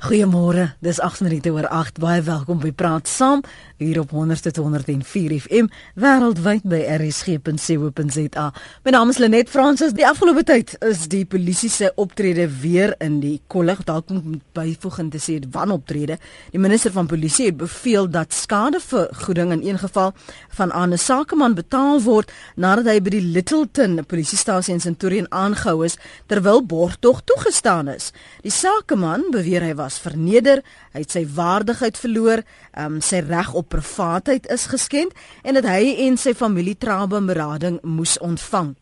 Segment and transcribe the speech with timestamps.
[0.00, 0.76] Goeiemôre.
[0.80, 1.98] Dis 8 minute oor 8.
[2.00, 3.42] Baie welkom by Praat Saam
[3.76, 5.66] hier op 100.104 FM
[6.00, 8.46] wêreldwyd by rsg.co.za.
[8.84, 9.92] My naam is Lenet Fransis.
[9.92, 13.82] Die afgelope tyd is die polisie se optrede weer in die kollig.
[13.84, 16.16] Dalk moet byvoegend te sê wanoptrede.
[16.54, 20.14] Die minister van polisie het beveel dat skadevergoeding in een geval
[20.56, 25.84] van aan 'n sakeman betaal word nadat hy by die Littleton polisiestasie in Centurion aangehou
[25.84, 28.12] is terwyl borgtog toegestaan is.
[28.40, 30.62] Die sakeman beweer hy was was verneder,
[30.94, 32.44] hy het sy waardigheid verloor,
[32.78, 38.16] um, sy reg op privaatheid is geskend en dat hy en sy familie traumaberading moes
[38.22, 38.76] ontvang.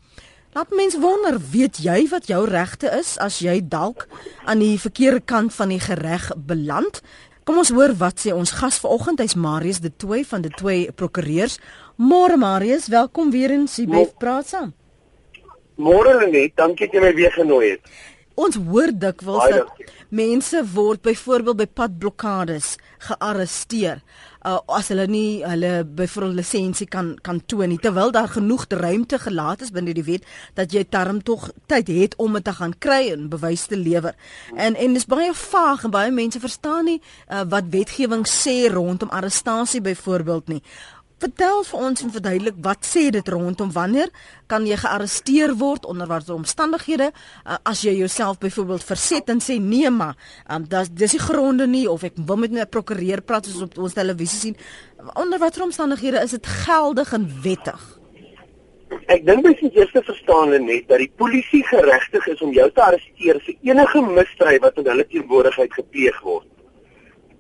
[0.57, 4.07] Laat mens wonder, weet jy wat jou regte is as jy dalk
[4.49, 7.01] aan die verkeerde kant van die gereg beland?
[7.49, 10.91] Kom ons hoor wat sê ons gas vanoggend, hy's Marius de Toey van de Toey
[10.93, 11.57] Prokureurs.
[11.97, 14.75] Môre Marius, welkom weer in Sibef praat saam.
[15.79, 17.93] Môre net, dankie dat jy my weer genooi het.
[18.39, 22.77] Ons hoor dikwels dat mense word byvoorbeeld by padblokkades
[23.09, 24.03] gearresteer
[24.47, 29.19] uh, as hulle nie hulle byvoorbeeld lisensie kan kan toon nie terwyl daar genoeg ruimte
[29.19, 30.27] gelaat is binne die wet
[30.59, 34.15] dat jy term tog tyd het om dit te gaan kry en bewys te lewer.
[34.57, 39.11] En en dis baie vaag en baie mense verstaan nie uh, wat wetgewing sê rondom
[39.11, 40.63] arrestasie byvoorbeeld nie.
[41.19, 44.11] Vertel vir ons en verduidelik wat sê dit rondom wanneer
[44.47, 47.09] kan jy gearresteer word onder watter omstandighede?
[47.43, 50.15] Uh, as jy jouself byvoorbeeld verset en sê nee maar
[50.47, 53.79] um, dis dis nie gronde nie of ek wil met 'n prokureur praat soos op
[53.79, 54.57] ons televisie sien.
[55.15, 57.83] Onder watter omstandighede is dit geldig en wettig?
[59.11, 62.83] Ek dink jy moet eers verstaan net dat die polisie geregtig is om jou te
[62.83, 66.47] arresteer vir enige misdrijf wat in hulle teenwoordigheid gepleeg word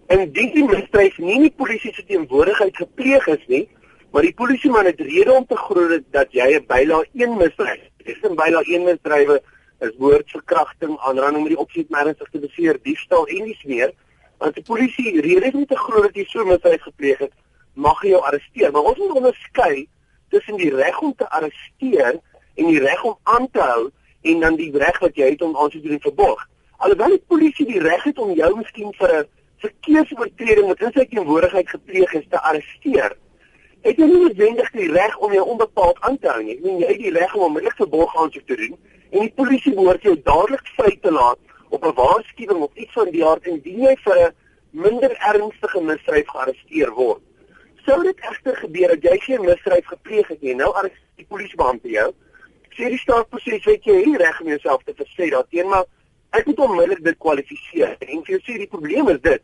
[0.08, 3.64] indien die misdrijf nie in die polisie se teenwoordigheid gepleeg is nie,
[4.12, 7.82] maar die polisieman het rede om te glo dat jy 'n byla 1 misdrijf.
[8.04, 9.42] Dis 'n byla 1 misdrywe
[9.80, 13.92] is woordverkrachting, aanranding met die opset ernstig te beseer, diefstal en dis meer.
[14.38, 17.32] Want die polisie rede het om te glo dat jy so misdrijf gepleeg het,
[17.74, 18.72] mag jy jou arresteer.
[18.72, 19.88] Maar ons moet onderskei
[20.28, 22.20] tussen die reg om te arresteer
[22.54, 23.90] en die reg om aan te hou
[24.22, 26.48] en dan die reg wat jy het om aan te doen verborg.
[26.76, 29.26] Alhoewel die polisie die reg het om jou miskien vir 'n
[29.62, 33.16] verkeersoortreding wat in sy teenwoordigheid gepleeg is te arresteer,
[33.86, 36.56] het jy nie noodwendig die reg om jou onbepaald aan te hou nie.
[36.58, 38.76] Ek meen jy het die reg om onmiddellik verborg aansoek te doen
[39.08, 41.38] en die polisie behoort jou dadelik vry te laat
[41.70, 44.34] op 'n waarskuwing of iets van die aard indien jy vir 'n
[44.70, 47.22] minder ernstige misdrijf gearresteer word.
[47.86, 51.88] Sou dit egter gebeur dat jy geen misdrijf gepleeg het nie, nou arresteer die polisiebeampte
[51.88, 52.12] jou.
[52.76, 55.86] Sê die staatsproses weet jy nie reg om jouself te versê daarteenoor maar
[56.30, 57.96] ek moet onmiddellik dit kwalifiseer.
[58.00, 59.42] En vir jou sê die probleem is dit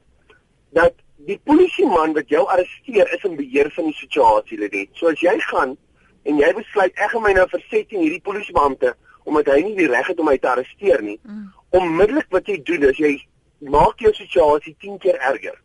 [0.74, 0.94] dat
[1.28, 4.90] die polisieman wat jou arresteer is in beheer van die situasie, Lenet.
[4.98, 5.76] So as jy gaan
[6.24, 8.94] en jy besluit ek gaan my nou verset teen hierdie polisiebeampte
[9.24, 11.16] omdat hy nie die reg het om my te arresteer nie.
[11.24, 11.46] Mm.
[11.78, 13.14] Onmiddellik wat jy doen is jy
[13.72, 15.56] maak jou situasie 10 keer erger.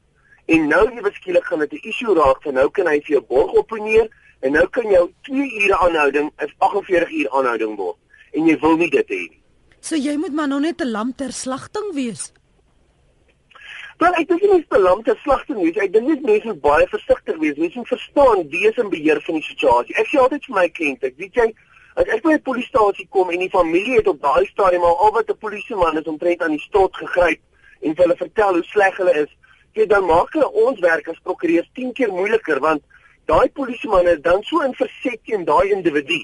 [0.50, 3.22] En nou jy beskielik gaan dit 'n issue raak van nou kan hy vir jou
[3.22, 4.08] borg opneem
[4.40, 7.98] en nou kan jou 2 ure aanhouding is 48 uur aanhouding word
[8.32, 9.39] en jy wil nie dit hê nie.
[9.82, 12.34] So jy moet maar nog net 'n lam ter slagting wees.
[14.00, 15.78] Maar ek dink jy moet 'n lam ter slagting wees.
[15.78, 17.58] Ek dink net mense moet baie versigtig wees.
[17.58, 19.96] Mense moet verstaan wie is in beheer van die situasie.
[19.96, 21.54] Ek sê altyd vir my kliënte, weet jy,
[21.96, 25.30] as ek by 'n polisiestasie kom en die familie het op daai stadium al wat
[25.30, 27.42] 'n polisieman is omtrent aan die strot gegryp
[27.82, 29.32] en hulle vertel hoe sleg hulle is,
[29.74, 32.82] jy dan maak hulle ons werk as prokureurs 10 keer moeiliker want
[33.30, 36.20] daai polisieman is dan so in verset teen daai individu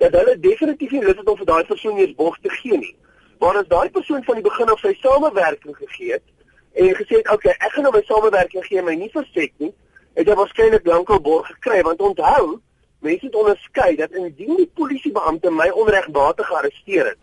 [0.00, 2.94] dat hulle definitief nie lus het om vir daai persoon eers borg te gee nie.
[3.40, 6.26] Maar as daai persoon van die begin af sy samewerking gegee het
[6.72, 9.74] en gesê het, "Oké, okay, ek gaan nou my samewerking gee, my nie verset nie,"
[10.14, 12.60] het hy waarskynlik lankal borg gekry want onthou,
[13.00, 17.18] mense moet onderskei dat indien die polisiebeampte my onregmatig gearresteer het,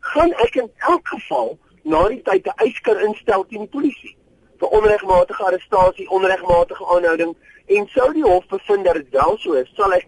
[0.00, 4.16] gaan ek in elk geval na die tyd 'n eisker instel teen die polisie
[4.58, 7.36] vir onregmatige arrestasie, onregmatige aanhouding
[7.66, 10.06] en sou die hof bevind dat dit wel so is, sal ek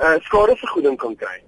[0.00, 1.42] uh, skadevergoeding kan kry.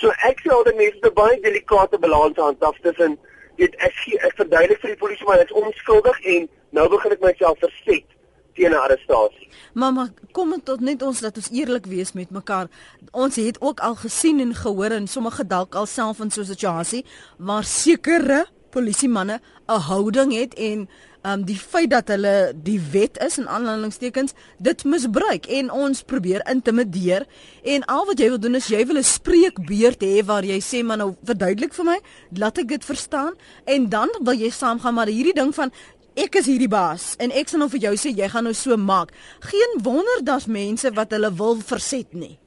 [0.00, 3.18] So ek sê al die mense het 'n baie delikate balans aan taf tussen
[3.56, 7.20] weet ek gee, ek verduidelik vir die polisie maar ek's onskuldig en nou begin ek
[7.20, 8.06] myself verset
[8.54, 9.48] teen 'n arrestasie.
[9.74, 12.68] Mamma, kom dit tot net ons dat ons eerlik wees met mekaar.
[13.10, 17.04] Ons het ook al gesien en gehoor en sommige dalk alself in so 'n situasie
[17.38, 20.88] waar sekere polisiemanne 'n houding het en
[21.22, 26.42] um die feit dat hulle die wet is in aanhalingstekens dit misbruik en ons probeer
[26.50, 27.26] intimideer.
[27.62, 30.82] En al wat jy wil doen is jy wil 'n spreekbeurt hê waar jy sê
[30.84, 31.98] maar nou verduidelik vir my
[32.36, 33.34] laat ek dit verstaan.
[33.64, 35.70] En dan wil jy saamgaan maar hierdie ding van
[36.16, 38.76] ek is hierdie baas en ek sal nou vir jou sê jy gaan nou so
[38.76, 39.12] maak.
[39.40, 42.38] Geen wonder daar's mense wat hulle wil verset nie.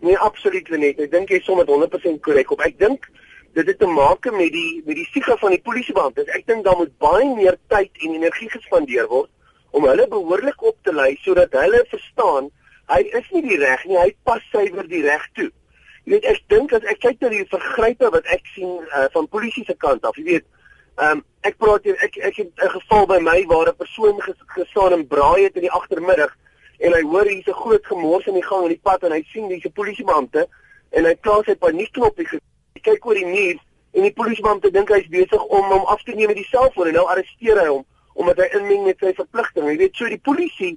[0.00, 2.60] Nee absoluut net ek dink jy is sommer 100% korrek op.
[2.60, 3.08] Ek dink
[3.54, 6.30] dit het te maak met die met die siege van die polisiebeamptes.
[6.34, 9.30] Ek dink daar moet baie meer tyd en energie gespandeer word
[9.70, 12.50] om hulle behoorlik op te lei sodat hulle verstaan
[12.92, 15.48] hy is nie die reg nie, hy pas suiwer die reg toe.
[16.04, 19.28] Jy weet ek dink as ek kyk na die vergrype wat ek sien uh, van
[19.32, 20.48] polisie se kant af, jy weet,
[21.00, 24.20] ehm um, ek praat hier ek ek het 'n geval by my waar 'n persoon
[24.22, 26.32] ges, gestaan en braai het in die agtermiddag
[26.78, 29.22] en hy hoor hier's 'n groot gemors in die gang in die pad en hy
[29.32, 30.46] sien dis 'n polisiebeampte
[30.90, 32.26] en hy plaas sy paniekknopie
[32.86, 33.58] kyk oor die muur
[33.94, 36.98] en die polisiebeampte dink hy's besig om hom af te neem met die selfoon en
[36.98, 37.84] nou arresteer hy hom
[38.14, 39.66] omdat hy inmeng met sy verpligting.
[39.66, 40.74] Jy weet, so die polisie,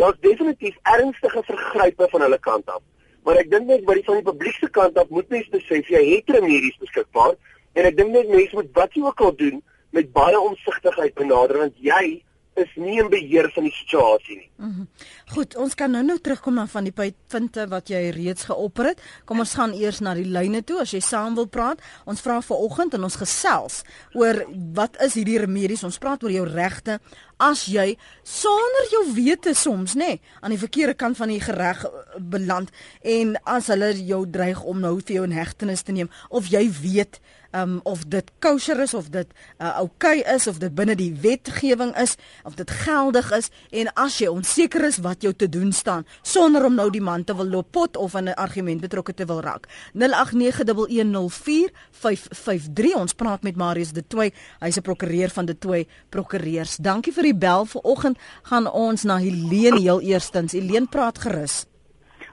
[0.00, 2.82] daar's definitief ernstige vergrype van hulle kant af.
[3.26, 6.00] Maar ek dink net by die van die publieke kant af moet mens besef jy
[6.08, 7.36] het remedies beskikbaar
[7.78, 9.60] en ek dink net mense moet wat jy ook al doen
[9.94, 12.20] met baie omsigtigheid benader want jy
[12.58, 14.50] is nie in beheer van die situasie nie.
[14.56, 14.88] Mm -hmm.
[15.34, 19.02] Goed, ons kan nou nou terugkom na van die punte wat jy reeds geopper het.
[19.24, 21.80] Kom ons gaan eers na die lyne toe as jy saam wil praat.
[22.04, 23.82] Ons vra vanoggend en ons gesels
[24.12, 25.84] oor wat is hierdie remedies?
[25.84, 27.00] Ons praat oor jou regte
[27.40, 27.94] as jy
[28.26, 32.72] sonder jou wete soms nê nee, aan die verkeerde kant van die gereg eh, beland
[33.16, 36.66] en as hulle jou dreig om nou vir jou in hegtenis te neem of jy
[36.82, 37.20] weet
[37.52, 39.26] um, of dit kosher is of dit
[39.58, 43.92] uh, oukei okay is of dit binne die wetgewing is of dit geldig is en
[43.94, 47.36] as jy onseker is wat jou te doen staan sonder om nou die man te
[47.36, 49.68] wil loop pot of in 'n argument betrokke te wil raak.
[49.94, 56.76] 0891104553 ons praat met Marius de Toey hy's 'n prokureur van de Toey prokureurs.
[56.76, 58.18] Dankie vir die bel vanoggend
[58.50, 61.64] gaan ons na Helene heel eerstens Helene praat gerus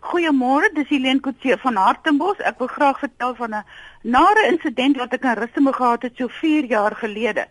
[0.07, 2.37] Goeiemôre, dis Helene Kotse van Hartenbos.
[2.47, 3.63] Ek wil graag vertel van 'n
[4.03, 7.47] nare insident wat ek in Rustenburg gehad het so 4 jaar gelede.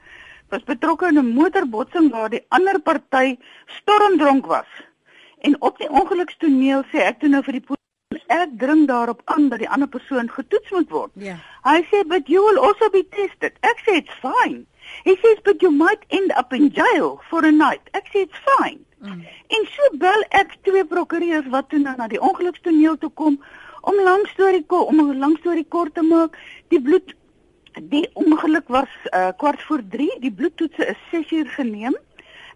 [0.48, 4.70] Was betrokke in 'n motorbotsing waar die ander party stormdronk was.
[5.40, 7.64] En op die ongelukstoneel sê ek toe nou vir die
[8.26, 11.10] ek dring daarop aan dat die ander persoon getoets moet word.
[11.14, 11.25] Ja.
[11.25, 11.38] Yeah.
[11.62, 14.66] Hy sê, "But you will also be tested." Ek sê, "It's fine."
[15.04, 18.38] He says, "But you might end up in jail for a night." Ek sê, "It's
[18.44, 19.26] fine." Mm.
[19.46, 23.44] En so bel ek twee prokureurs wat toe nou na die ongelukstoneel toe kom
[23.80, 26.38] om lank storie om 'n lang storie kort te maak.
[26.68, 27.14] Die bloed
[27.82, 31.96] die ongeluk was uh, kwart voor 3, die bloedtoetse is 6 uur geneem.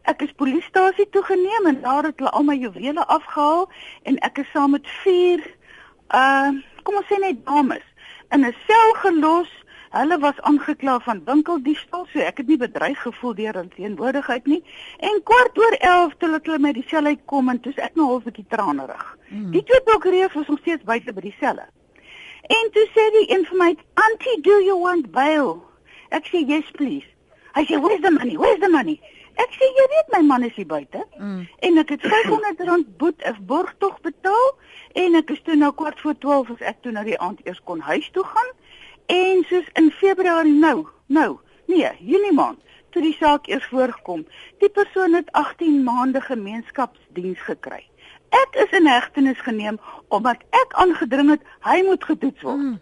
[0.02, 3.68] Ek is polisiestasie toe geneem en daar het hulle al my juwele afgehaal
[4.08, 5.44] en ek is saam met vier
[6.16, 6.50] uh
[6.82, 7.84] kom ons sê net dames
[8.32, 9.50] in 'n sel gelos
[9.90, 14.60] Hulle was aangekla van winkeldiefstal, so ek het nie bedreig gevoel deur hulle teenwoordigheid nie.
[15.02, 18.22] En kwart oor 11 toe hulle met die sel uitkom en toe ek nou half
[18.22, 19.04] 'n bietjie tranerig.
[19.28, 19.50] Mm.
[19.50, 21.66] Die twee prokureurs was nog steeds buite by die selle.
[22.46, 25.62] En toe sê die een vir my, "Auntie, do you want bail?"
[26.10, 27.06] Ek sê, "Yes, please."
[27.54, 28.36] Hy sê, "Where's the money?
[28.36, 29.00] Where's the money?"
[29.34, 31.48] Ek sê, "Jy weet my man is hier buite." Mm.
[31.58, 34.58] En ek het R500 boet of borgtog betaal
[34.92, 37.60] en ek is toe nou kwart voor 12 as ek toe nou die aand eers
[37.64, 38.50] kon huis toe gaan.
[39.10, 41.30] En soos in Februarie nou, nou,
[41.66, 42.58] nee, Junie maand,
[42.94, 44.26] toe die saak eers voorgekom,
[44.62, 47.82] die persoon het 18 maande gemeenskapsdiens gekry.
[48.30, 49.80] Ek is in hegtenis geneem
[50.14, 52.62] omdat ek aangedring het hy moet getoets word.
[52.62, 52.78] Hmm.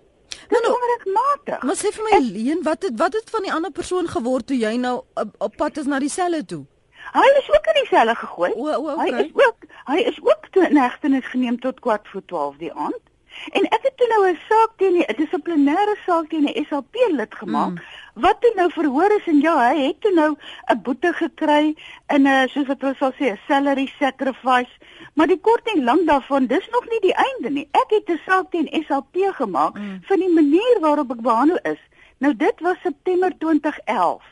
[0.49, 1.65] Nou nou, onregmatig.
[1.65, 4.57] Maar sê vir my Leen, wat het wat het van die ander persoon geword toe
[4.57, 6.67] jy nou op, op pad is na die selle toe?
[7.15, 8.51] Hy is ook in die selle gegooi.
[8.53, 9.09] O, o, okay.
[9.09, 12.73] Hy is ook hy is ook toe in hegtenis geneem tot kwart voor 12 die
[12.73, 13.05] aand.
[13.53, 16.95] En ek het toe nou 'n saak teen die 'n dissiplinêre saak teen die SLP
[17.11, 17.83] lid gemaak mm.
[18.15, 20.37] wat toe nou verhoor is en ja, hy het toe nou
[20.73, 21.77] 'n boete gekry
[22.15, 24.75] in 'n soos wat hulle sal sê 'n salary sacrifice,
[25.15, 27.69] maar die kort en lank daarvan, dis nog nie die einde nie.
[27.73, 29.99] Ek het 'n saak teen SLP gemaak mm.
[30.03, 31.81] van die manier waarop ek behandel is.
[32.19, 34.23] Nou dit was September 2011.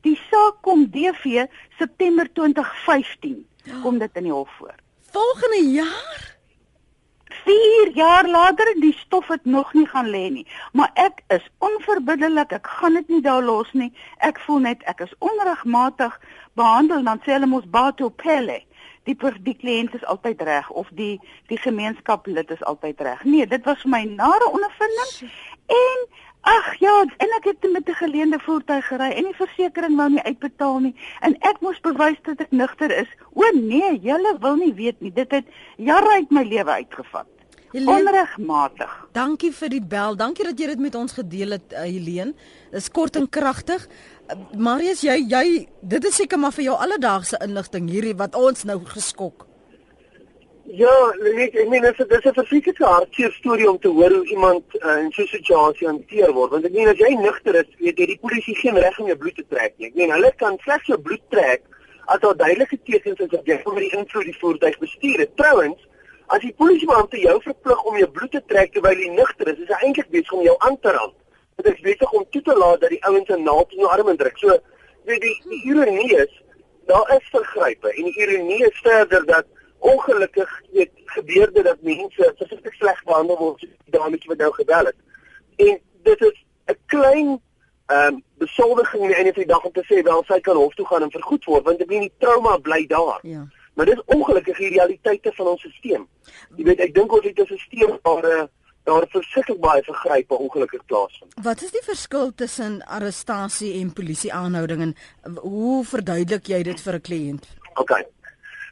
[0.00, 1.46] Die saak kom DV
[1.78, 3.46] September 2015
[3.82, 4.74] kom dit in die hof voor.
[5.12, 6.39] Volgende jaar
[7.44, 10.46] 4 jaar later die stof het nog nie gaan lê nie.
[10.72, 13.92] Maar ek is onverbiddelik, ek gaan dit nie daar los nie.
[14.18, 16.20] Ek voel net ek is onregmatig
[16.58, 18.60] behandel dan sê hulle mos bato pelle.
[19.08, 23.24] Die per, die kliënt is altyd reg of die die gemeenskap lid is altyd reg.
[23.24, 25.30] Nee, dit was vir my nare ondervinding.
[25.66, 26.04] En
[26.40, 30.22] ag ja, en ek het met 'n geleende voertuig gery en die versekerings wou nie
[30.22, 33.08] uitbetaal nie en ek moes bewys dat ek nugter is.
[33.32, 35.12] O nee, julle wil nie weet nie.
[35.12, 35.44] Dit het
[35.76, 37.26] jare uit my lewe uitgevat.
[37.72, 39.08] Onregmatig.
[39.12, 40.16] Dankie vir die bel.
[40.16, 42.34] Dankie dat jy dit met ons gedeel het, uh, Helene.
[42.72, 43.86] Dis kort en kragtig.
[44.26, 48.64] Uh, Marius, jy jy dit is seker maar vir jou alledaagse inligting hierdie wat ons
[48.64, 49.46] nou geskok.
[50.70, 54.64] Ja, net ek meen dit is 'n verfieke hartseer storie om te hoor hoe iemand
[54.78, 56.50] uh, in so 'n situasie hanteer word.
[56.50, 59.16] Want ek meen as jy nugter is, weet jy die polisie geen reg om jou
[59.16, 59.86] bloed te trek nie.
[59.86, 61.62] Ek meen hulle kan slegs jou bloed trek
[62.06, 65.36] as daar duidelike tekens is dat jy onder die invloed die voertuig bestuur het.
[65.36, 65.88] Trouwens,
[66.30, 69.70] As die polisiebeampte jou verplig om jou bloed te trek terwyl jy nugter is, is
[69.74, 71.16] hy eintlik besig om jou aan te rand.
[71.60, 74.08] dit is beter om toe te laat dat die ouens 'n naald in jou arm
[74.08, 74.38] indruk.
[74.38, 74.58] So
[75.04, 76.32] weet die, die ironie is
[76.86, 79.46] daar is vergrype en die ironie is verder dat
[79.80, 84.96] ongelukkig weet gebeur dit dat mense verskriklik sleg behandel word daarmee wat nou gebeur het.
[85.56, 87.40] En dit is 'n klein
[87.86, 90.56] ehm um, besoldiging in die einde van die dag om te sê wel sy kan
[90.56, 93.18] hof toe gaan en vergoed word want dit die trauma bly daar.
[93.22, 93.46] Ja.
[93.74, 96.06] Maar dis ongelukkig die realiteite van ons stelsel.
[96.56, 98.48] Jy weet ek dink ons het 'n stelsel waar
[98.84, 101.34] daar verskriklik baie vergrype ongelukkig plaasvind.
[101.42, 104.94] Wat is die verskil tussen arrestasie en polisie aanhouding en
[105.36, 107.44] hoe verduidelik jy dit vir 'n kliënt?
[107.74, 107.92] OK.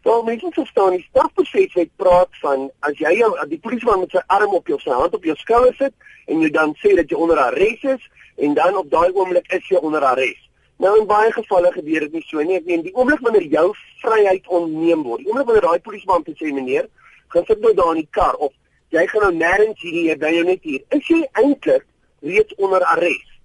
[0.09, 4.23] Wel, mense verstaan die strafproses het praat van as jy jou die polisieman met sy
[4.33, 5.93] arm op jou sy hand op jou skouer sit
[6.33, 8.07] en jy dan sê dat jy onder arrest is
[8.47, 10.47] en dan op daai oomblik is jy onder arrest.
[10.81, 12.57] Nou in baie gevalle gebeur dit nie so nie.
[12.57, 13.67] Ek meen die oomblik wanneer jou
[14.01, 16.89] vryheid onneem word, die oomblik wanneer daai polisieman sê meneer,
[17.35, 18.57] gaan sit nou daar in die kar of
[18.97, 20.87] jy gaan nou nêrens hier nie, jy net hier.
[20.89, 21.85] Is jy eintlik
[22.25, 23.37] reeds onder arrest?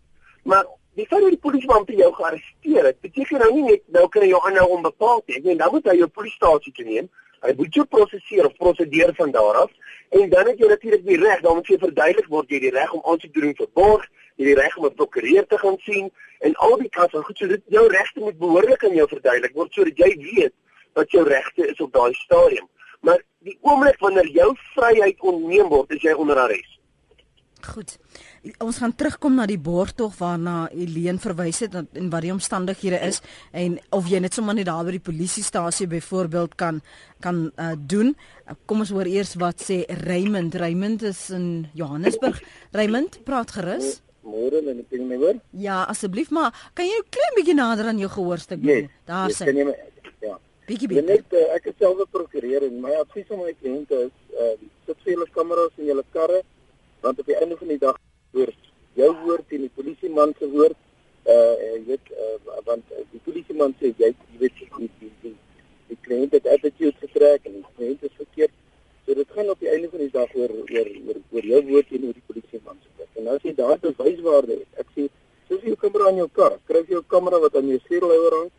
[0.47, 0.63] Maar
[0.95, 4.29] die feit dat die polisieman jou gearresteer het, beteken nou nie net nou kan hy
[4.29, 5.37] jou aanhou onbepaald nie.
[5.37, 7.09] Ek meen dan moet hy jou polisiestasie toe neem.
[7.43, 9.71] Hy moet jou prosesseer of prosedeer van daar af
[10.13, 12.91] en dan het jy natuurlik die reg, dan moet jy verduidelik word jy die reg
[12.93, 14.05] om aansoek te doen vir borg
[14.37, 17.47] jy die reg om 'n prokureur te gaan sien en al die kante goed so
[17.47, 20.53] dit jou regte moet behoorlik aan jou verduidelik word sodat jy weet
[20.93, 22.67] wat jou regte is op daai stadium
[23.01, 26.79] maar die oomblik wanneer jou vryheid onneem word is jy onder arrest
[27.63, 27.97] Goed.
[28.59, 33.21] Ons gaan terugkom na die borgtog waarna Helene verwys het en wat die omstandighede is
[33.55, 36.81] en of jy net sommer net daar by die polisiestasie byvoorbeeld kan
[37.23, 38.11] kan uh, doen.
[38.67, 40.57] Kom ons hoor eers wat sê Raymond.
[40.59, 42.41] Raymond is in Johannesburg.
[42.75, 44.01] Raymond, praat gerus.
[44.27, 45.39] Môre, en ek kan my hoor?
[45.55, 48.83] Ja, asseblief, maar kan jy 'n klein bietjie nader aan jou gehoorstuk doen?
[48.83, 49.53] Yes, Daar yes, sê.
[49.55, 49.75] My,
[50.19, 50.39] ja.
[50.67, 51.07] Bietjie bietjie.
[51.07, 54.55] Net uh, ek is self 'n prokureur en my advies aan my kliënte is, uh
[54.85, 56.43] sit vir julle kameras in julle karre
[56.99, 57.95] want op die einde van die dag
[58.33, 58.51] hoor
[58.99, 60.77] jou woord en die polisieman se woord
[61.33, 65.35] uh jy weet uh, want uh, die polisieman sê jy jy weet die die die,
[65.91, 68.53] die kliënt het attitude getrek en die kliënt is verkeerd.
[69.05, 71.95] So dit gaan op die einde van die dag oor oor oor, oor jou woord
[71.95, 75.03] en oor die polisieman se En as jy daar bewyswaarde het, ek sê,
[75.47, 78.49] soos jy jou kamera in jou kar, skryf jou kamera wat aan jou stuurhouer hang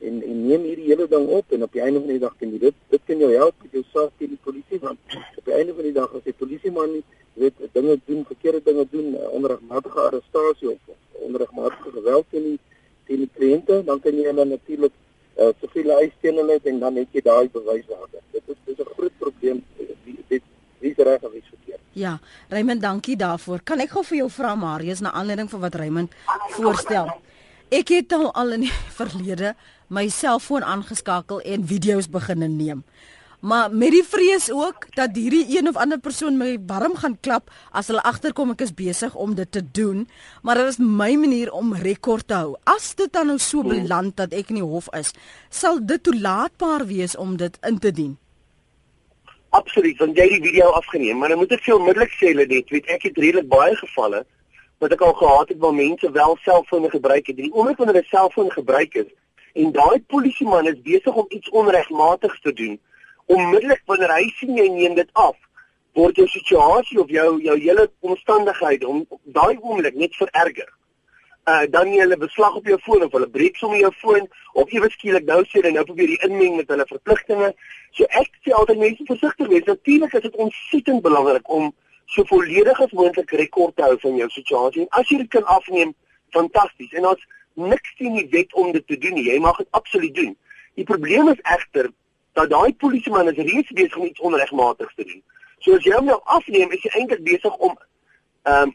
[0.00, 2.52] en en neem hierdie hele ding op en op die einde van die dag kan
[2.52, 5.56] jy dit dit kan jou help met jou saak teen die polisie want op die
[5.56, 7.04] einde van die dag as jy polisieman nie
[7.40, 12.58] weet dinge doen verkeerde dinge doen eh, onregmatige arrestasie of onregmatige geweld teen die
[13.08, 14.92] teen die kliënte dan kan jy hulle natuurlik
[15.38, 18.94] uh, soveel eis teen hulle en dan het jy daai bewyswaarde dit is dis 'n
[18.96, 19.62] groot probleem
[20.04, 20.42] wie dit
[20.80, 23.62] wie reg of wie verkeerd Ja, Raymond, dankie daarvoor.
[23.64, 26.12] Kan ek gou vir jou vra Marius na aanleiding van wat Raymond
[26.52, 27.08] voorstel?
[27.72, 29.54] Ek het al al in die verlede
[29.88, 32.84] my selfoon aangeskakel en video's begin neem.
[33.40, 37.50] Maar met die vrees ook dat hierdie een of ander persoon my warm gaan klap
[37.70, 40.08] as hulle agterkom ek is besig om dit te doen,
[40.42, 42.56] maar dit is my manier om rekord te hou.
[42.64, 45.12] As dit dan nou so beland dat ek in die hof is,
[45.50, 48.16] sal dit toelaatbaar wees om dit in te dien
[49.56, 52.46] absoluut want jy het die video afgeneem maar dan moet ek vir onmiddellik sê hulle
[52.50, 54.24] net weet ek het redelik baie gevalle
[54.82, 58.12] wat ek al gehad het waar mense wel selfone gebruik het die oomblik wanneer hulle
[58.12, 59.14] selfoon gebruik het
[59.62, 62.78] en daai polisieman is besig om iets onregmatigs te doen
[63.36, 65.36] onmiddellik wanneer hy sien jy neem dit af
[65.98, 69.04] word jou situasie of jou jou hele omstandighede om
[69.38, 70.70] daai oomblik net vererger
[71.50, 74.26] uh, dan jy hulle beslag op jou foon of hulle breek sommer jou foon
[74.62, 77.52] of ewe skielik nou sê hulle nou probeer die inmeng met hulle verpligtinge.
[77.96, 79.66] So ek sê altyd mense versigtig wees.
[79.68, 81.70] Natuurlik is dit ontsettend belangrik om
[82.14, 84.86] so volledig as moontlik rekord te hou van jou situasie.
[84.86, 85.94] En as jy dit kan afneem,
[86.34, 86.92] fantasties.
[86.98, 89.26] En ons niks teen die wet om dit te doen nie.
[89.30, 90.34] Jy mag dit absoluut doen.
[90.76, 91.90] Die probleem is egter
[92.36, 95.22] dat daai polisieman is reeds besig om iets onregmatigs te doen.
[95.64, 97.76] So as jy hom nou afneem, is jy eintlik besig om
[98.46, 98.74] ehm um,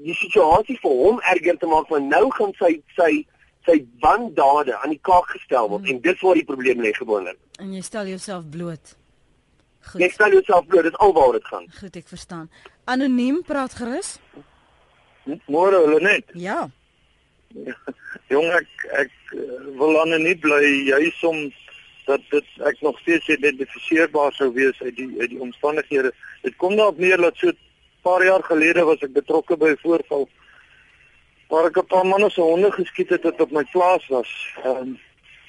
[0.00, 3.10] die situasie vir hom erger te maak want nou gaan sy sy
[3.68, 5.90] sy wandade aan die kaak gestel word hmm.
[5.92, 7.36] en dis waar die probleem lê gewoonlik.
[7.60, 8.94] En jy stel jouself bloot.
[9.90, 10.00] Goed.
[10.00, 11.66] Jy stel jouself bloot, dis alwaar dit gaan.
[11.76, 12.48] Goed, ek verstaan.
[12.88, 14.14] Anoniem praat gerus.
[15.52, 16.32] Môre hulle net.
[16.40, 16.62] Ja.
[18.30, 19.40] Jong ek ek eh,
[19.78, 21.56] wil anoniem bly jy soms
[22.06, 26.12] dat dit ek nog steeds identifiseerbaar sou wees uit die uit die omstandighede.
[26.46, 27.52] Dit kom daarop neer dat so
[28.06, 30.28] paar jaar gelede was ek betrokke by 'n voorval
[31.50, 34.30] waar ek 'n paar manne se honde geskiet het wat op my plaas was.
[34.64, 34.98] Um,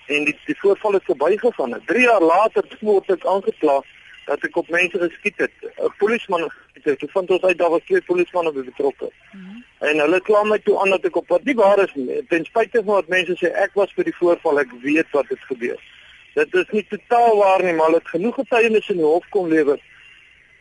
[0.08, 1.82] en die die voorval het verbygegaan.
[1.86, 3.82] 3 jaar later word ek aangekla
[4.32, 5.56] dat ek op mense geskiet het.
[5.62, 9.10] 'n Polisieman het dit gevind ons uit daar was twee polisiemanne betrokke.
[9.32, 9.64] Mm -hmm.
[9.80, 12.26] En hulle kla my toe aan dat ek op wat nie waar is nie.
[12.28, 15.44] Ten spyte van wat mense sê ek was vir die voorval, ek weet wat het
[15.52, 15.80] gebeur.
[16.34, 19.80] Dit is nie totaal waar nie, maar het genoeg getuienis in die hof kom lewer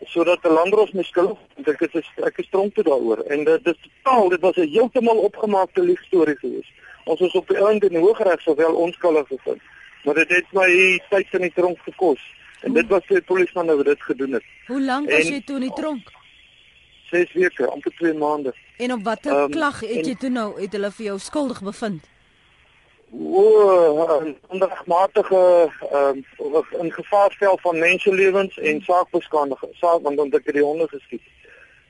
[0.04, 3.66] sodat 'n landros my skuld en ek is ek is tronk toe daaroor en dit
[3.66, 6.72] is totaal dit was 'n heeltemal opgemaakte lieg storie geweest.
[7.04, 9.62] Ons was op die einde in die Hooggeregs sowel onskuldig gevind.
[10.04, 12.20] Maar dit het my tyd in die tronk gekos.
[12.60, 14.44] En dit was die polisman wat dit gedoen het.
[14.66, 16.10] Hoe lank was jy toe in die tronk?
[17.10, 18.54] 6 weke, amper 2 maande.
[18.76, 22.06] En op watter um, klag het jy toe nou het hulle vir jou skuldig bevind?
[23.10, 23.42] O,
[24.54, 25.40] onregmatige
[25.90, 29.72] ehm um, in gevaar stel van menselewens en saakbeskandiging.
[29.74, 31.24] Saak want dan het ek die honde geskiet.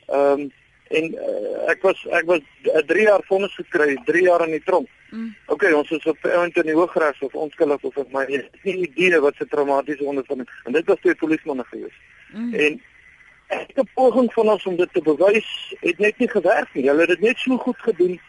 [0.06, 0.48] Ehm um,
[0.90, 4.64] en uh, ek was ek was 3 uh, jaar vonnis gekry, 3 jaar in die
[4.64, 4.88] tronk.
[5.10, 5.34] Mm.
[5.46, 8.24] OK, ons is op eintlik in die hooggeregs of onskuldig of my
[8.62, 11.96] nie idee wat se traumatiese ondervinding en dit was twee polismanne gewees.
[12.32, 12.54] Mm.
[12.54, 12.80] En
[13.56, 15.50] ek het poging van ons om dit te bewys
[15.80, 16.86] het net nie gewerk nie.
[16.86, 18.20] Hulle het dit net so goed gedoen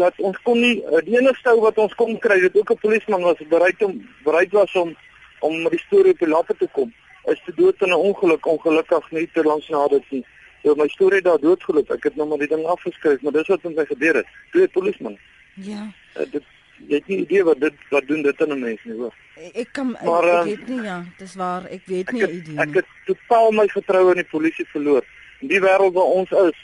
[0.00, 2.82] dat ons kon nie eh, die enigste ou wat ons kon kry, dit ook 'n
[2.82, 4.96] polisman was bereid om bereid was om
[5.40, 6.92] om met die storie op die lappe te kom.
[7.24, 10.24] Is te dood in 'n ongeluk, ongelukkig nie te lank na dit nie.
[10.62, 11.90] So my storie daar doodgeloop.
[11.90, 14.26] Ek het nou maar die ding afgeskryf, maar dis wat met my gebeur het.
[14.50, 15.18] Twee polisman.
[15.64, 15.84] Ja.
[16.16, 16.44] Uh, dit
[16.88, 19.14] jy het nie idee wat dit wat doen dit aan 'n mens nie, hoor.
[19.52, 21.64] Ek kan ek, maar, ek weet nie ja, dis waar.
[21.64, 22.60] Ek weet nie ek het, idee nie.
[22.60, 25.04] Ek het totaal my vertroue in die polisie verloor.
[25.40, 26.58] In die wêreld waar ons is,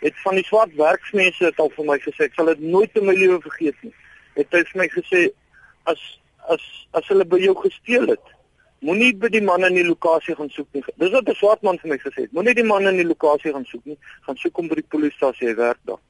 [0.00, 3.06] het van die swart werksmense dit al vir my gesê, ek sal dit nooit in
[3.06, 3.94] my lewe vergeet nie.
[4.34, 5.30] Het hy vir my gesê
[5.84, 6.62] as as
[6.96, 8.26] as hulle by jou gesteel het,
[8.80, 10.82] moenie by die man in die lokasie gaan soek nie.
[10.96, 12.32] Dis wat 'n swart man vir my gesê het.
[12.32, 13.98] Moenie die man in die lokasie gaan soek nie.
[14.26, 16.00] Gaan soek hom by die polisiestasie, hy werk daar.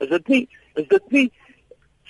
[0.00, 1.30] Is dit nie is dit nie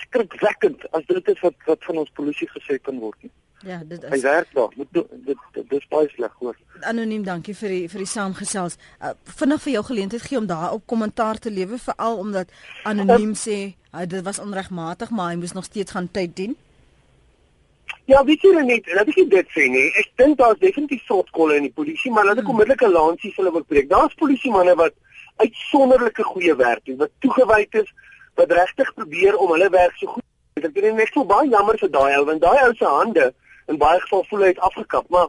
[0.04, 3.32] skrikwekkend as dit is wat wat van ons polisie gesê kan word nie?
[3.64, 4.10] Ja, dit is.
[4.10, 4.72] Hy werk daar.
[4.76, 6.56] Moet dit dit dis baie sleg hoor.
[6.80, 8.76] Anoniem, dankie vir die vir die saamgesels.
[9.00, 12.52] Uh, vinnig vir jou geleentheid gee om daar op kommentaar te lewe veral omdat
[12.84, 13.58] anoniem sê
[13.94, 16.56] uh, dit was onregmatig, maar hy moes nog steeds gaan tyd dien.
[18.06, 19.88] Ja, weet jy net, laat ek dit sê nee.
[19.98, 22.54] Ek dink daar's definitief sortkolle in die polisie, maar laat ek hmm.
[22.54, 23.88] onmiddellik 'n lansie vir hulle wil breek.
[23.90, 24.94] Daar's polisie manne wat
[25.42, 27.90] uitsonderlike goeie werk doen, wat toegewyd is,
[28.36, 30.22] wat regtig probeer om hulle werk so goed
[30.54, 30.70] te doen.
[30.70, 33.32] Ek dink net so baie jammer vir daai ou, want daai ou se hande
[33.66, 35.28] in baie geval voel hy het afgekap, maar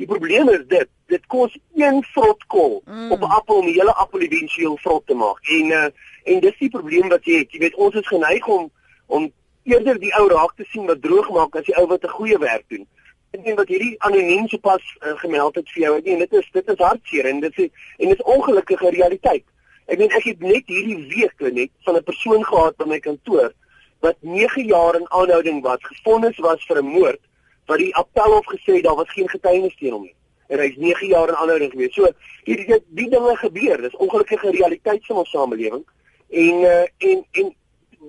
[0.00, 3.12] die probleem is dit, dit kos een vrotkol mm.
[3.12, 5.38] op 'n appel om die hele appel eventueel vrot te maak.
[5.58, 5.86] En uh,
[6.24, 7.52] en dis die probleem wat jy het.
[7.52, 8.70] Jy weet ons is geneig om
[9.06, 9.32] om
[9.64, 12.38] eerder die ou raak te sien wat droog maak as die ou wat 'n goeie
[12.38, 12.86] werk doen.
[13.30, 16.32] Ek dink wat hierdie anoniem se pas uh, gemeld het vir jou, ek dink dit
[16.32, 19.44] is dit is hartseer en dit is en dit is ongelukkige realiteit.
[19.86, 23.52] Ek meen ek het net hierdie week net van 'n persoon gehad by my kantoor
[24.00, 27.20] wat 9 jaar in aanhouding was, gefonnis was vir 'n moord
[27.66, 30.14] wat die appelhof gesê daar was geen getuienis teen hom nie
[30.46, 31.94] en hy's 9 jaar in aanhouding gewees.
[31.94, 32.10] So
[32.44, 33.82] hierdie die, die dinge gebeur.
[33.82, 35.84] Dis ongelukkige realiteit van ons samelewing.
[36.28, 37.54] En uh, en en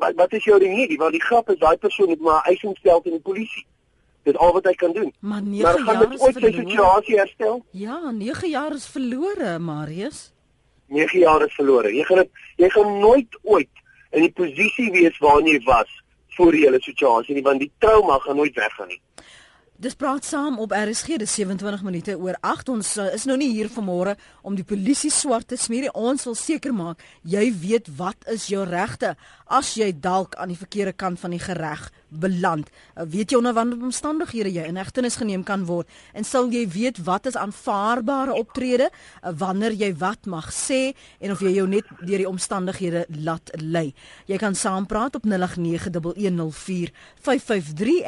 [0.01, 0.99] wat, wat is jou remedie?
[0.99, 3.65] Want die grap is daai persoon het maar eis instel teen die polisie.
[4.25, 5.11] Dit al wat hy kan doen.
[5.19, 7.59] Maar 9 maar jaar is ooit sy situasie herstel?
[7.71, 10.31] Ja, 9 jaar is verlore, Marius.
[10.95, 11.91] 9 jaar is verlore.
[11.93, 13.83] Jy gaan dit jy gaan nooit ooit
[14.15, 15.91] in die posisie wees waarin jy was
[16.37, 19.01] voor jy 'n situasie nie, want die trauma gaan nooit weggaan nie.
[19.75, 22.69] Dis praat saam op RSG, dis 27 minute oor 8.
[22.69, 25.91] Ons uh, is nou nie hier vanmôre om die polisie swart te smeer nie.
[25.91, 29.17] Ons wil seker maak jy weet wat is jou regte
[29.51, 32.69] as jy dalk aan die verkeerde kant van die gereg beland.
[32.95, 36.67] Uh, weet jy onder watter omstandighede jy in hegtenis geneem kan word en sal jy
[36.69, 41.67] weet wat is aanvaarbare optrede uh, wanneer jy wat mag sê en of jy jou
[41.69, 43.93] net deur die omstandighede laat lei.
[44.29, 45.35] Jy kan saampraat op 0891104553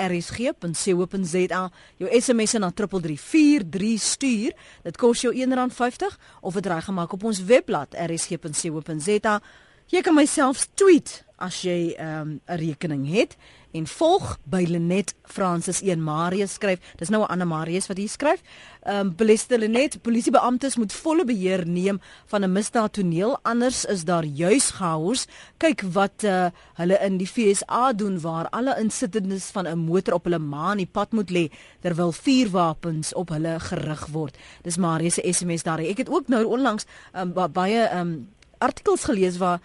[0.07, 1.63] rsg.co.za.
[1.97, 4.51] Jou SMS na 3343 stuur.
[4.83, 9.41] Dit kos jou R1.50 of dit reggemaak op ons webblad rsg.co.za.
[9.87, 13.37] Jy kan myself tweet as jy ehm, 'n um, rekening het
[13.71, 16.79] en volg by Lenet Francis 1 Marius skryf.
[16.97, 18.41] Dis nou 'n ander Marius wat hier skryf.
[18.83, 24.25] Ehm um, Beleste Lenet, polisiebeamptes moet volle beheer neem van 'n misdaadtoneel anders is daar
[24.25, 25.27] juis chaos.
[25.57, 30.23] Kyk wat uh, hulle in die FSA doen waar alle insittendes van 'n motor op
[30.23, 34.37] hulle ma in die pad moet lê terwyl vuurwapens op hulle gerig word.
[34.61, 35.79] Dis Marius se SMS daar.
[35.79, 38.27] Ek het ook nou onlangs um, baie ehm um,
[38.63, 39.61] artikels gelees waar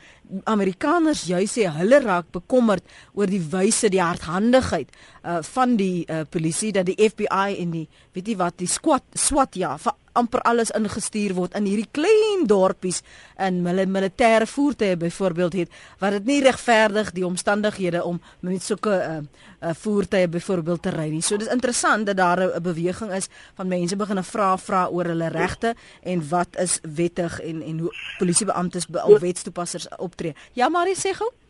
[0.49, 6.23] Amerikaners juis sê hulle raak bekommerd oor die wyse die hardhandigheid uh, van die uh,
[6.31, 9.77] polisie dat die FBI en die weet jy wat die squad SWAT ja
[10.13, 13.03] amper alles ingestuur word in hierdie klein dorpies
[13.39, 18.95] in hulle militêre voertuie byvoorbeeld het wat dit nie regverdig die omstandighede om met sulke
[18.99, 21.23] uh, uh, voertuie byvoorbeeld te ry nie.
[21.23, 25.29] So dis interessant dat daar 'n beweging is van mense begin vra vra oor hulle
[25.29, 30.35] regte en wat is wettig en en hoe polisiebeamptes of wetstoepassers optree.
[30.53, 31.42] Ja, Marie sê gou.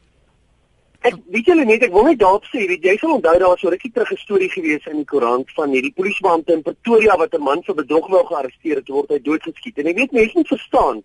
[1.03, 3.63] Ek weet julle net, ek wil net daarop sê, weet jy sal onthou daar was
[3.65, 7.35] so rukkie terug 'n storie gewees in die koerant van hierdie polisiebeampte in Pretoria wat
[7.35, 9.79] 'n man vir bedrog wou gearresteer het, word hy doodgeskiet.
[9.79, 11.03] En ek weet mense moet verstaan,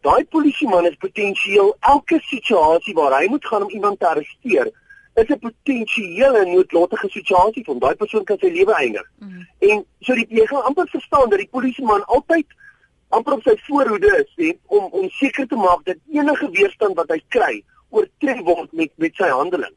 [0.00, 4.72] daai polisieman is potensieel elke situasie waar hy moet gaan om iemand te arresteer,
[5.14, 7.80] is 'n potensiële noodlottige situasie vir hom.
[7.80, 9.06] Daai persoon kan sy lewe eindig.
[9.18, 9.46] Mm -hmm.
[9.58, 12.46] En so die jy gaan amper verstaan dat die polisieman altyd
[13.08, 17.08] amper op sy voorhoede is he, om om seker te maak dat enige weerstand wat
[17.08, 17.62] hy kry
[17.94, 19.74] oortref word met met sy handeling.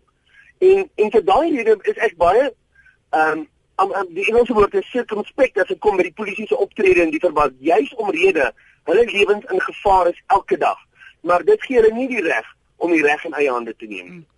[0.63, 3.45] En en vir daai rede is ek baie ehm um,
[3.77, 7.03] om um, die Engelse woord is circumspect as dit kom by die polisie se optrede
[7.03, 8.47] in die verband juis omrede
[8.89, 10.79] hulle lewens in gevaar is elke dag.
[11.21, 14.09] Maar dit gee hulle nie die reg om die reg in eie hande te neem
[14.09, 14.23] nie.
[14.23, 14.36] Mm.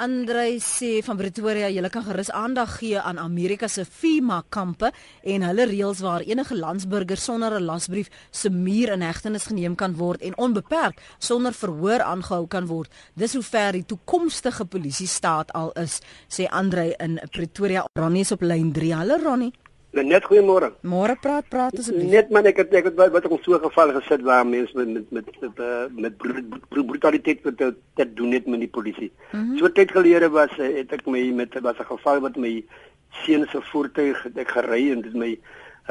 [0.00, 4.88] Andrei sê van Pretoria, jy kan gerus aandag gee aan Amerika se FEMA kampe
[5.20, 9.94] en hulle reëls waar enige landsburger sonder 'n lasbrief se muur in hegtenis geneem kan
[9.94, 12.90] word en onbeperk sonder verhoor aangehou kan word.
[13.14, 17.84] Dis hoe ver die toekomstige polisie staat al is, sê Andrei in Pretoria.
[17.92, 18.94] Ronnie is op lyn 3.
[18.94, 19.52] Hallo Ronnie.
[19.90, 20.70] Net goeiemôre.
[20.86, 22.10] Môre praat praat asseblief.
[22.12, 25.10] Net man ek het ek het wat, ons so geval gesit waar mense met met
[25.10, 25.58] met met,
[25.96, 29.10] met, met brutaliteit wat te doen het met die polisie.
[29.32, 29.58] Mm -hmm.
[29.58, 32.64] So tyd gelede was het ek my met was 'n geval wat my
[33.10, 35.38] seun se voertuig ek gery en dit my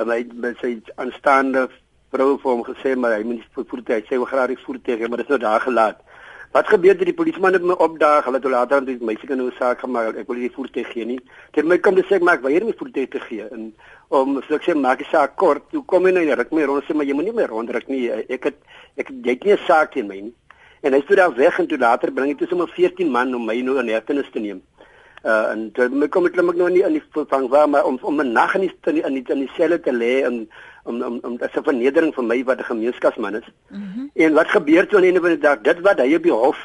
[0.05, 1.67] my met sy aanstaande
[2.11, 5.17] vrou vir hom gesê maar hy moet nie voertuig sê hoe graag die voertuig maar
[5.17, 5.99] dit is nou daar gelaat.
[6.51, 9.37] Wat gebeur het die polisieman het my opdaag, hulle het later aan die meisie kan
[9.37, 11.19] nou saak gemaak, ek wil nie voertuig gee nie.
[11.53, 13.67] Dit my kom te sê maar ek weier my voertuig te gee en
[14.09, 16.65] om so ek sê maak die saak kort, toe kom hy nou ja, ek my
[16.65, 18.07] rond sê maar jy moet nie meer rondruk nie.
[18.33, 18.57] Ek het
[18.97, 20.33] ek jy het nie 'n saak teen my nie.
[20.81, 23.45] En hy stoor daar weg en toe later bring hy toe sommer 14 man om
[23.45, 24.63] my nou in hegtenis te neem.
[25.21, 27.85] Uh en toe my kom ek klim ek nou nie in die vang waar maar
[27.85, 30.49] om om 'n nag in die in die in die, die selle te lê en
[30.89, 33.47] om om om dit is 'n vernedering vir my wat 'n gemeenskapsman is.
[33.69, 34.11] Mm -hmm.
[34.13, 35.61] En wat gebeur toe aan die einde van die dag?
[35.61, 36.59] Dit wat hy op die hof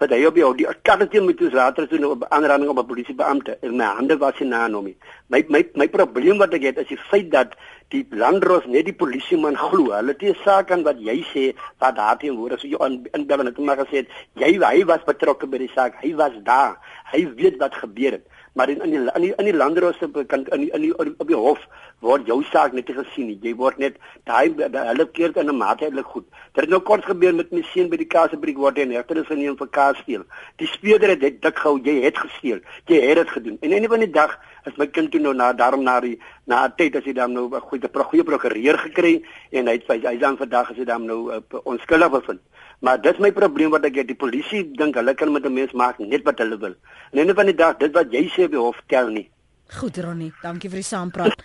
[0.00, 3.56] wat hy op die die karretjie met ons later toe op aanranding op 'n polisiebeampte
[3.62, 4.92] en my hande was in na hom.
[5.28, 7.56] My my my probleem wat ek het is die feit dat
[7.88, 9.92] die landros net die polisieman glo.
[9.92, 13.26] Hulle het nie saak aan wat jy sê wat daar teenwoorde so jy in in
[13.26, 15.94] binne het maar gesê jy hy was betrokke by die saak.
[16.02, 16.76] Hy was daar.
[17.12, 20.46] Hy weet wat gebeur het maar in in die in die, in die landroose kan
[20.46, 21.60] in die, in die, op die hof
[22.00, 23.38] word jou saak net gesien nie.
[23.42, 26.26] Jy word net daai hulle keer in 'n mate eintlik goed.
[26.54, 29.26] Dit het nou kort gebeur met my seun by die Kaasbriek word en regter is
[29.26, 30.24] geneem vir kaas steel.
[30.56, 32.60] Die speurder het dit dik gehou, jy het gesteel.
[32.86, 33.58] Jy het dit gedoen.
[33.60, 36.66] En einde van die dag is my kind toe nou na daarom na die na
[36.66, 40.16] 'n tyd as hy dan nou 'n goeie goeie prokureur gekry en hy het hy
[40.18, 42.40] dan vandag as hy dan nou uh, onskuldig bevind.
[42.80, 44.06] Maar dis my probleem wat ek het.
[44.06, 46.74] Die polisie dink hulle kan met 'n mens maak net wat hulle wil.
[47.12, 49.30] En einde van die dag, dit wat jy sê die hof tel nie.
[49.78, 51.42] Goed Ronnie, dankie vir die saampraat.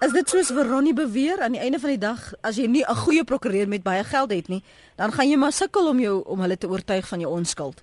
[0.00, 2.84] Is dit soos vir Ronnie beweer aan die einde van die dag as jy nie
[2.84, 4.62] 'n goeie prokureur met baie geld het nie,
[4.96, 7.82] dan gaan jy maar sukkel om jou om hulle te oortuig van jou onskuld.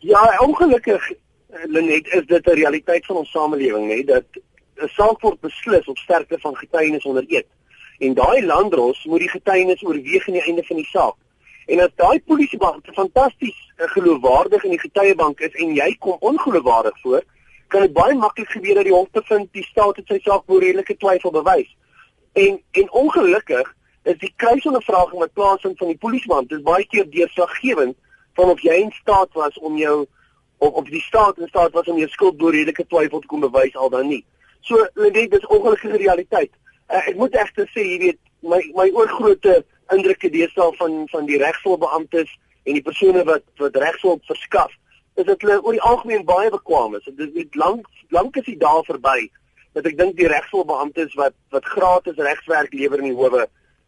[0.00, 1.12] Ja, ongelukkig
[1.64, 4.24] Lenet is dit 'n realiteit van ons samelewing, nê, dat
[4.82, 7.46] 'n saak word beslis op sterkte van getuienis onder eed.
[7.98, 11.14] En daai landros moet die getuienis oorweeg aan die einde van die saak.
[11.66, 17.00] En as daai polisiebeampte fantasties uh, geloofwaardig in die getuiebank is en jy kom ongeloofwaardig
[17.00, 17.22] voor,
[17.68, 20.60] kan dit baie maklik gebeur dat die hof bevind die staat het sy saak bo
[20.62, 21.72] redelike twyfel bewys.
[22.32, 27.96] En en ongelukkig is die kruisondervraging wat plaasvind van die polisiebeampte baie keer deurslaggewend
[28.38, 30.04] van of jy in staat was om jou
[30.58, 33.44] of of die staat in staat was om jou skuld bo redelike twyfel te kom
[33.44, 34.24] bewys al dan nie.
[34.60, 36.52] So dit is ongelukkige realiteit.
[36.88, 39.60] Uh, ek moet egter sê, jy weet, my my oorgrootte
[39.94, 42.32] indrukke deesdae van van die regshulpbeamptes
[42.66, 44.72] en die persone wat wat regshulp verskaf,
[45.14, 47.10] is dat hulle oor die algemeen baie bekwame is.
[47.18, 49.28] Dit is lank lank is die dae verby
[49.76, 53.46] dat ek dink die regshulpbeamptes wat wat gratis regswerk lewer in die howe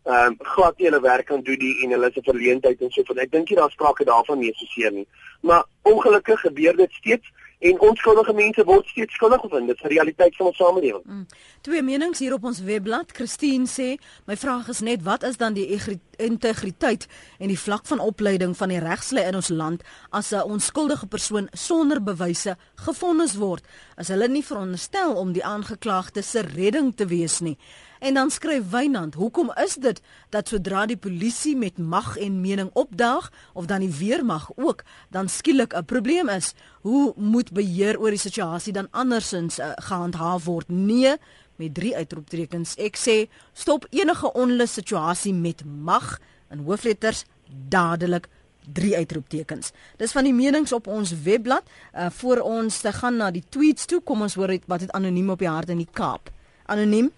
[0.09, 3.05] ehm um, glad nie hulle werk kan doen die en hulle se verleentheid en so
[3.09, 3.19] van.
[3.25, 5.05] Ek dink nie daar sprake daarvan nie so seer nie.
[5.41, 9.67] Maar ongelukkig gebeur dit steeds en onskuldige mense word steeds skuldig gevind.
[9.67, 11.05] Dit is 'n realiteit van ons samelewing.
[11.05, 11.27] Mm.
[11.61, 13.13] Twee menings hier op ons webblad.
[13.13, 15.81] Christine sê, my vraag is net wat is dan die
[16.17, 17.07] integriteit
[17.39, 21.49] en die vlak van opleiding van die regslei in ons land as 'n onskuldige persoon
[21.53, 23.65] sonder bewyse gefonnis word?
[23.97, 27.59] As hulle nie veronderstel om die aangeklaagde se redding te wees nie.
[27.99, 32.71] En dan skryf Wynand, hoekom is dit dat sodra die polisie met mag en mening
[32.73, 36.55] opdaag of dan die weermag ook, dan skielik 'n probleem is?
[36.81, 40.69] Hoe moet beheer oor die situasie dan andersins uh, gehandhaaf word?
[40.69, 41.17] Nee,
[41.57, 42.75] met drie uitroeptekens.
[42.77, 46.19] Ek sê stop enige onlus situasie met mag
[46.51, 47.25] in hoofletters
[47.69, 48.29] dadelik
[48.73, 49.73] drie uitroeptekens.
[49.97, 51.65] Dis van die menings op ons webblad.
[51.95, 55.31] Uh voor ons te gaan na die tweets toe, kom ons hoor wat het anoniem
[55.31, 56.31] op die hart in die Kaap.
[56.67, 57.11] Anoniem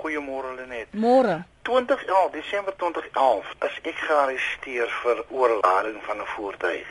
[0.00, 0.88] Goeiemôre Lenet.
[0.92, 1.44] Môre.
[1.62, 6.88] 2011, Desember 2011, is ek gearresteer vir oorlading van 'n voertuig.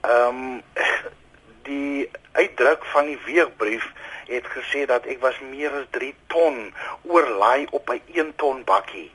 [0.00, 0.62] Ehm um,
[1.62, 3.86] die uitdruk van die weegbrief
[4.26, 9.10] het gesê dat ek was meer as 3 ton oorlaai op 'n 1 ton bakkie.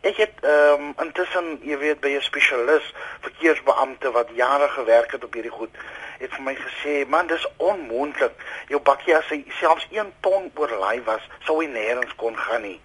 [0.00, 5.24] Ek het ehm um, intussen, jy weet, by 'n spesialis verkeersbeampte wat jare gewerk het
[5.24, 5.74] op hierdie goed,
[6.18, 8.32] het vir my gesê, "Man, dis onmoontlik.
[8.68, 12.80] Jou bakkie as hy selfs 1 ton oorlaai was, sou hy nêrens kon gaan nie."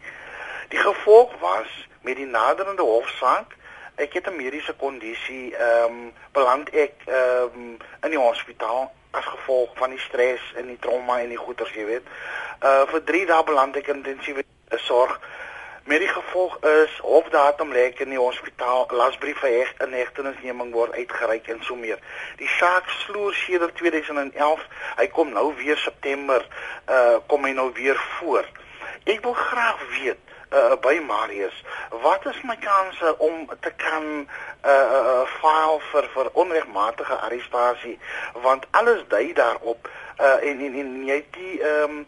[0.69, 1.67] Die gevolg was
[2.01, 3.55] met die naderende hofsaak
[3.95, 9.25] ek het 'n mediese kondisie ehm um, beland ek ehm um, in die hospitaal as
[9.25, 12.05] gevolg van die stres en die trauma en die goeters jy weet.
[12.61, 15.19] Uh vir 3 dae beland ek in intensiewe sorg.
[15.83, 20.95] Met die gevolg is hofdatum lê in die hospitaal, lasbrief vir heg in hegtenisneming word
[20.95, 21.99] uitgereik en so meer.
[22.39, 24.63] Die saak sloer sedert 2011.
[24.95, 26.47] Hy kom nou weer September
[26.87, 28.47] uh kom hy nou weer voor.
[29.03, 31.63] Ek wil graag weet uh, by Marius.
[32.01, 34.27] Wat is my kanse om te kan
[34.65, 37.97] uh, uh, file vir vir onregmatige arrestasie
[38.45, 42.05] want alles dui daarop uh, en en, en jy die ehm um,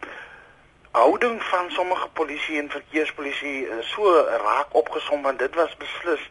[0.96, 6.22] houding van sommige polisie en verkeerspolisie so raak opgesom want dit was beslis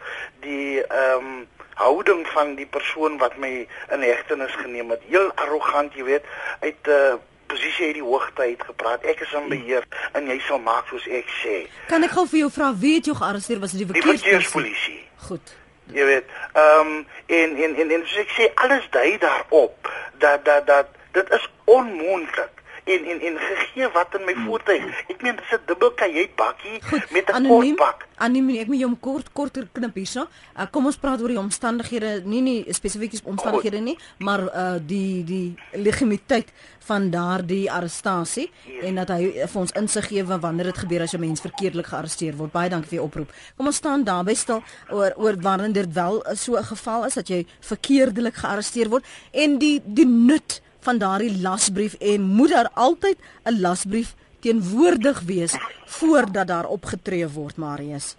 [0.45, 1.43] die ehm um,
[1.75, 6.87] houding van die persoon wat my in hegtenis geneem het heel arrogant jy weet uit
[6.87, 7.15] 'n uh,
[7.51, 9.03] posisie het die hoogte uit gepraat.
[9.03, 11.57] Ek is in beheer en jy sal maak soos ek sê.
[11.91, 13.59] Kan ek gou vir jou vra wie het jou gearresteer?
[13.59, 14.99] Was dit die verkeerspolisie?
[15.27, 15.55] Goed.
[15.93, 19.91] Jy weet, ehm um, en en en en soos ek sê alles dui daarop
[20.23, 22.54] dat dat dat dit is onmoontlik
[22.85, 24.45] en en en gegee wat in my hmm.
[24.45, 25.03] voertuig.
[25.09, 26.77] Ek meen dis 'n dubbel kajuit bakkie
[27.15, 28.07] met 'n kort bak.
[28.15, 30.27] Anoniem, ek moet jou kort korter knip hierso.
[30.57, 35.23] Uh, kom ons praat oor die omstandighede, nie nie spesifieke omstandighede nie, maar uh die
[35.23, 36.51] die legitimiteit
[36.85, 38.83] van daardie arrestasie yes.
[38.83, 42.35] en dat hy vir ons insig gee wanneer dit gebeur as 'n mens verkeerdelik gearresteer
[42.35, 42.51] word.
[42.51, 43.31] Baie dankie vir jou oproep.
[43.57, 47.27] Kom ons staan daarby stil oor oor wanneer dit wel so 'n geval is dat
[47.27, 53.17] jy verkeerdelik gearresteer word en die die nut van daardie lasbrief en moet daar altyd
[53.43, 55.53] 'n lasbrief teenwoordig wees
[55.85, 58.15] voordat daar opgetree word Marius.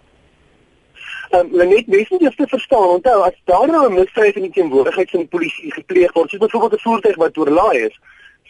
[1.29, 4.51] Ehm um, net mens moet eers verstaan, onthou as daar nou 'n misdrijf in die
[4.51, 7.95] teenwoordigheid van die polisie gepleeg word, soos byvoorbeeld 'n voertuig wat oorlaai is,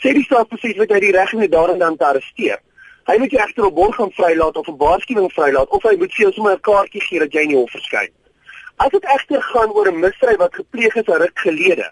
[0.02, 2.60] sê die staat presies wat hy die reg het daarin dan te arresteer.
[3.08, 6.14] Hy moet jou egter op borg gaan vrylaat of 'n waarskuwing vrylaat of hy moet
[6.14, 8.12] vir jou sommer 'n kaartjie gee dat jy in die hof verskyn.
[8.76, 11.92] As dit egter gaan oor 'n misdrijf wat gepleeg is 'n ruk gelede,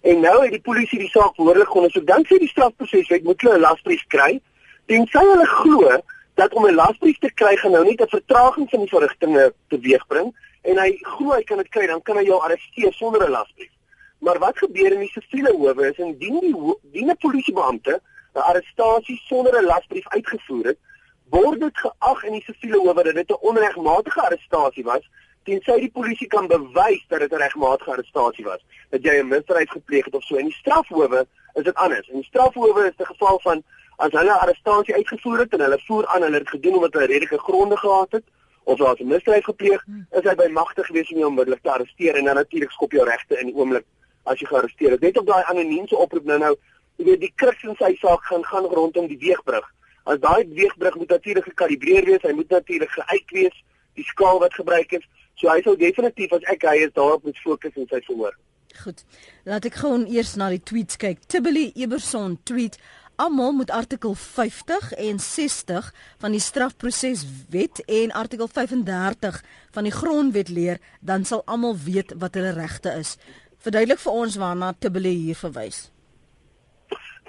[0.00, 2.06] En nou het die polisie die saak behoorlik ondersoek.
[2.06, 4.40] Dan sê die strafproseswet moet hulle 'n lasbrief kry.
[4.86, 6.00] Tensy hulle glo
[6.34, 10.32] dat om 'n lasbrief te kry gaan nou net 'n vertraging van die verrigtinge teweegbring
[10.62, 13.72] en hy glo hy kan dit kry, dan kan hy jou arresteer sonder 'n lasbrief.
[14.18, 16.54] Maar wat gebeur in die siviele howe is indien die
[16.92, 18.00] diene polisiebeampte
[18.34, 20.78] 'n arrestasie sonder 'n lasbrief uitgevoer het,
[21.30, 25.04] word dit geag in die siviele howe dat dit 'n onregmatige arrestasie was
[25.48, 29.70] tensy die polisie kan bewys dat dit 'n regmatige arrestasie was, dat jy 'n misdrijf
[29.70, 30.36] gepleeg het of so.
[30.36, 32.08] In die strafhowe is dit anders.
[32.08, 33.62] In die strafhowe is dit geval van
[33.96, 37.06] as hulle 'n arrestasie uitgevoer het en hulle voer aan hulle het gedoen omdat hulle
[37.06, 38.24] redelike gronde gehad het
[38.64, 42.14] of daar 'n misdrijf gepleeg, is hy by magte gewees om jou onmiddellik te arresteer
[42.14, 43.84] en dan natuurlik skop jou regte in die oomblik
[44.24, 44.98] as jy gearresteer is.
[44.98, 46.56] Net op daai anoniemse oproep nou nou,
[46.96, 49.66] jy weet die kruks in sy saak gaan gaan rondom die weegbrug.
[50.04, 54.54] As daai weegbrug moet natuurlik gekalibreer wees, hy moet natuurlik geuit wees, die skaal wat
[54.54, 55.06] gebruik is
[55.40, 58.36] So hy sou definitief as ek hy is daarop moet fokus in sy verhoor.
[58.80, 59.04] Goed.
[59.48, 61.22] Laat ek gou eers na die tweets kyk.
[61.28, 62.78] Tibeli Eberson tweet
[63.20, 65.90] Almal moet artikel 50 en 60
[66.22, 69.42] van die strafproseswet en artikel 35
[69.76, 73.18] van die grondwet leer, dan sal almal weet wat hulle regte is.
[73.60, 75.90] Verduidelik vir ons waarna Tibeli hier verwys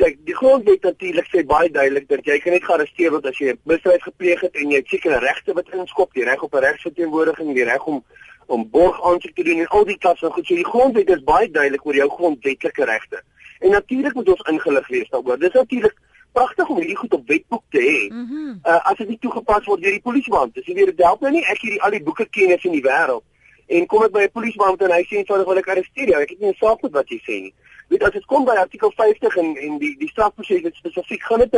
[0.01, 3.51] kyk die grondwet natuurlik sê baie duidelik dat jy kan net gearresteer word as jy
[3.51, 6.65] 'n misdrijf gepleeg het en jy het sekere regte wat inskop, die reg op 'n
[6.67, 8.03] regsverteenwoordiging, die reg om
[8.47, 10.45] om borg aansoek te doen en al die klas van goed.
[10.45, 13.21] So die grondwet is baie duidelik oor jou grondwetlike regte.
[13.59, 15.39] En natuurlik moet ons ingelig wees daaroor.
[15.39, 15.95] Dis natuurlik
[16.31, 18.13] pragtig om hierdie goed op wetboek te hê.
[18.13, 18.59] Mm -hmm.
[18.63, 20.61] uh, as dit nie toegepas word deur die polisiebeampte.
[20.61, 23.23] Dis weer dit help nou nie ek hierdie al die boeke kennis in die wêreld
[23.67, 26.21] en kom ek by 'n polisiebeampte en hy sê eenvoudig wil ek arresteer jou.
[26.21, 27.53] Ek het nie 'n saak met wat jy sê nie
[27.91, 31.43] weet as dit kom by artikel 50 en en die die strafproses het spesifiek gaan
[31.43, 31.57] dit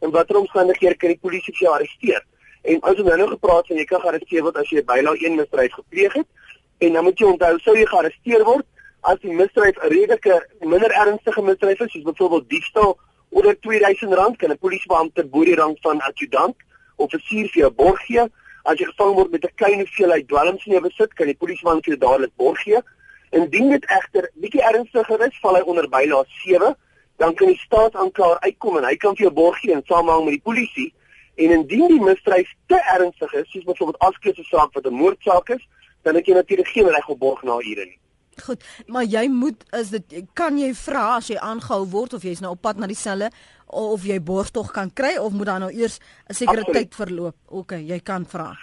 [0.00, 2.24] en watter omstandighede kan die polisie vir jou arresteer?
[2.72, 5.76] En ons nou nou gepraat van jy kan gearresteer word as jy bylaw 1 misdrijf
[5.76, 8.66] gepleeg het en dan moet jy onthou sou jy gearresteer word
[9.12, 10.40] as die misdrijf 'n redelike
[10.74, 15.76] minder ernstige misdrijf is soos byvoorbeeld diefstal onder R2000 kan 'n polisiebeampte bo die rang
[15.80, 16.56] van adjutant
[16.96, 18.24] of suur vir jou borg gee.
[18.64, 21.90] As jy gevang word met 'n klein hoeveelheid dwelms in jou besit kan die polisiebeampte
[21.90, 22.80] jou dadelik borg gee
[23.30, 26.74] Indien dit egter bietjie ernstiger is, val hy onder bylaas 7,
[27.18, 30.38] dan kan die staatsaanklaer uitkom en hy kan vir jou borg gee in samehang met
[30.38, 30.92] die polisie.
[31.38, 35.68] En indien die misdrijf te ernstig is, soos byvoorbeeld afskeuse saak wat 'n moordsaak is,
[36.02, 37.98] dan het jy natuurlik geen reg op borg na ure nie.
[38.44, 42.40] Goed, maar jy moet is dit kan jy vra as jy aangehou word of jy's
[42.40, 43.30] nou op pad na die selle
[43.66, 45.98] of jy borgtog kan kry of moet dan nou eers
[46.30, 47.34] 'n sekere tyd verloop?
[47.46, 48.54] OK, jy kan vra.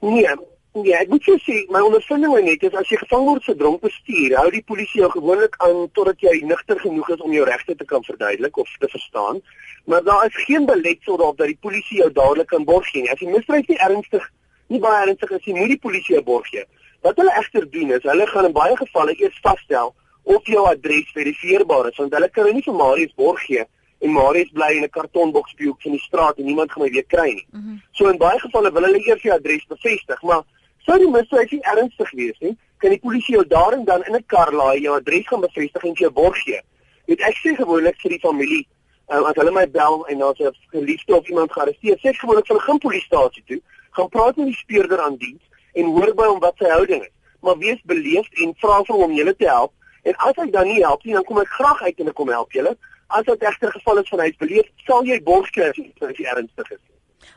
[0.00, 0.36] Nee,
[0.74, 4.36] nee, ek moet sê my ondervinding net is as jy gevang word vir dronk bestuur,
[4.36, 7.84] hou die polisie jou gewoonlik aan totdat jy nigter genoeg is om jou regte te
[7.84, 9.40] kan verduidelik of te verstaan.
[9.86, 13.10] Maar daar is geen beletsel daarop dat die polisie jou dadelik kan borg gee nie.
[13.10, 14.28] As jy misdryf nie ernstig
[14.68, 16.66] nie baie ernstig is, jy moet die polisie jou borg gee.
[17.06, 19.94] Wat hulle egter doen is hulle gaan in baie gevalle eers vasstel
[20.28, 23.64] of jou adres verifieerbaar is want hulle kan nie vir Marius borg gee
[24.04, 26.90] en Marius bly in 'n kartonboks by hoek van die straat en niemand gaan my
[26.90, 27.46] weer kry nie.
[27.50, 27.80] Mm -hmm.
[27.92, 30.44] So in baie gevalle wil hulle eers jou adres bevestig, maar
[30.88, 34.16] sou die misdrijf nie ernstig wees nie, kan die polisie jou daar en dan in
[34.16, 36.60] 'n kar laai, jou adres gaan bevestig en jou borg gee.
[37.06, 38.64] Dit ek sê gewoonlik vir die familie
[39.08, 42.46] Uh, as hulle my bel en daar's 'n geliefde of iemand gearresteer, sê ek gewoonlik
[42.46, 46.40] vir gaan polisiestasie toe, gaan praat met die speurder aan diens en hoor by hom
[46.40, 47.14] wat sy houding is.
[47.40, 49.72] Maar wees beleefd en vra vir hom om julle te help.
[50.02, 52.28] En as hy dan nie help nie, dan kom ek graag uit en ek kom
[52.28, 52.76] help julle.
[53.06, 56.70] As dit egter geval is van hy beleef, sal jy borg kry as jy ernstig
[56.70, 56.84] is.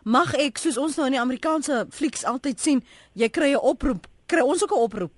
[0.04, 4.08] Mag ek soos ons nou in die Amerikaanse flieks altyd sien, jy kry 'n oproep,
[4.28, 5.14] kry ons ook 'n oproep.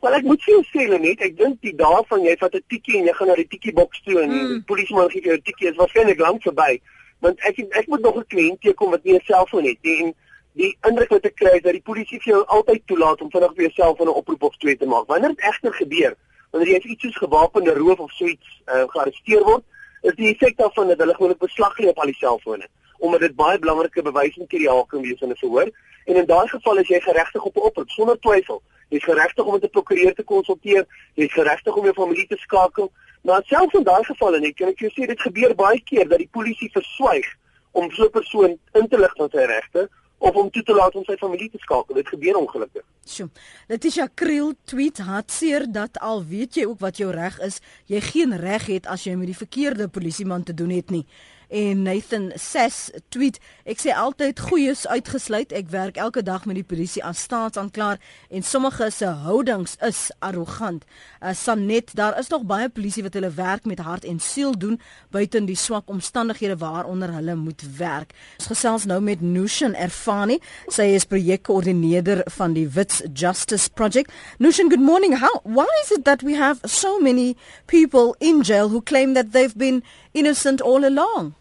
[0.00, 2.98] Wel ek moet sê sê net, ek dink die dae van jy vat 'n tikkie
[2.98, 4.48] en jy gaan na die tikkie boks toe en mm.
[4.48, 6.80] die polisieman gee jou 'n tikkie, is waarskynlik lank verby.
[7.20, 10.14] Want ek ek moet nog 'n kliënt teekom wat nie 'n selfoon het nie en
[10.56, 13.54] die indruk wat ek kry is dat die polisie vir jou altyd toelaat om vinnig
[13.56, 15.06] vir jouself 'n oproep of twee te maak.
[15.06, 16.16] Wanneer dit egter gebeur,
[16.50, 19.64] wanneer jy iets soos gewapende roof of so iets uh, gearresteer word,
[20.02, 22.66] is die effek daarvan dat hulle gewoon 'n beslag lê op al die selfone
[23.00, 25.70] omdat dit baie belangrike bewysmateriaal kan wees in 'n verhoor
[26.04, 28.62] en in daai geval is jy geregtig op 'n oproep sonder twyfel.
[28.88, 32.92] Jy's geregtig om met 'n prokureur te konsulteer, jy's geregtig om jou familie te skakel.
[33.22, 36.18] Maar selfs in daai gevalle net kan ek jou sê dit gebeur baie keer dat
[36.18, 37.26] die polisie verswyg
[37.70, 40.94] om so 'n persoon in te lig van sy regte of om toe te laat
[40.94, 41.94] om sy familie te skakel.
[41.94, 42.82] Dit gebeur ongelukkig.
[43.06, 43.28] Sjoe.
[43.68, 48.36] Letitia Kriel tweet hartseer dat al weet jy ook wat jou reg is, jy geen
[48.36, 51.06] reg het as jy met die verkeerde polisieman te doen het nie
[51.50, 55.52] en Nathan Sass tweet ek sê altyd goeies uitgesluit.
[55.54, 57.98] Ek werk elke dag met die polisie as staatsaanklaer
[58.30, 60.84] en sommige se houdings is arrogant.
[61.18, 64.78] Uh, Sanet daar is nog baie polisie wat hulle werk met hart en siel doen
[65.10, 68.14] buiten die swak omstandighede waaronder hulle moet werk.
[68.38, 70.38] Ons gesels nou met Nushin Erfani.
[70.70, 74.14] Sy is projekkoördineerder van die Wits Justice Project.
[74.38, 75.18] Nushin good morning.
[75.18, 77.36] How why is it that we have so many
[77.66, 79.82] people in jail who claim that they've been
[80.14, 81.34] innocent all along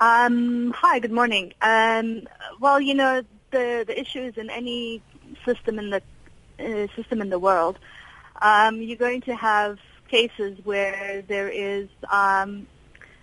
[0.00, 1.54] Um, hi, good morning.
[1.60, 2.22] Um,
[2.60, 5.02] well, you know, the, the issues in any
[5.44, 6.02] system in the
[6.60, 7.80] uh, system in the world,
[8.40, 12.68] um, you're going to have cases where there is um,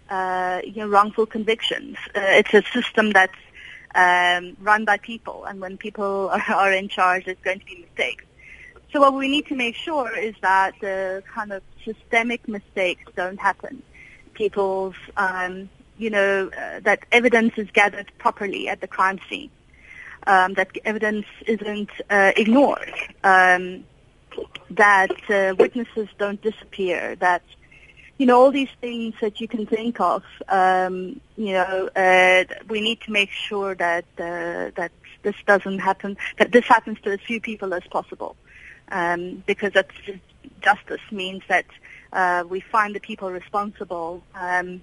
[0.09, 1.95] uh, you know, wrongful convictions.
[2.07, 3.31] Uh, it's a system that's
[3.95, 7.85] um, run by people, and when people are, are in charge, there's going to be
[7.87, 8.25] mistakes.
[8.91, 13.39] So what we need to make sure is that the kind of systemic mistakes don't
[13.39, 13.81] happen.
[14.33, 19.49] People's um, you know, uh, that evidence is gathered properly at the crime scene,
[20.27, 23.85] um, that evidence isn't uh, ignored, um,
[24.69, 27.43] that uh, witnesses don't disappear, that,
[28.17, 32.81] you know, all these things that you can think of, um, you know, uh, we
[32.81, 34.91] need to make sure that, uh, that
[35.23, 38.35] this doesn't happen, that this happens to as few people as possible.
[38.89, 39.95] Um, because that's
[40.61, 41.65] justice means that
[42.13, 44.81] uh, we find the people responsible um,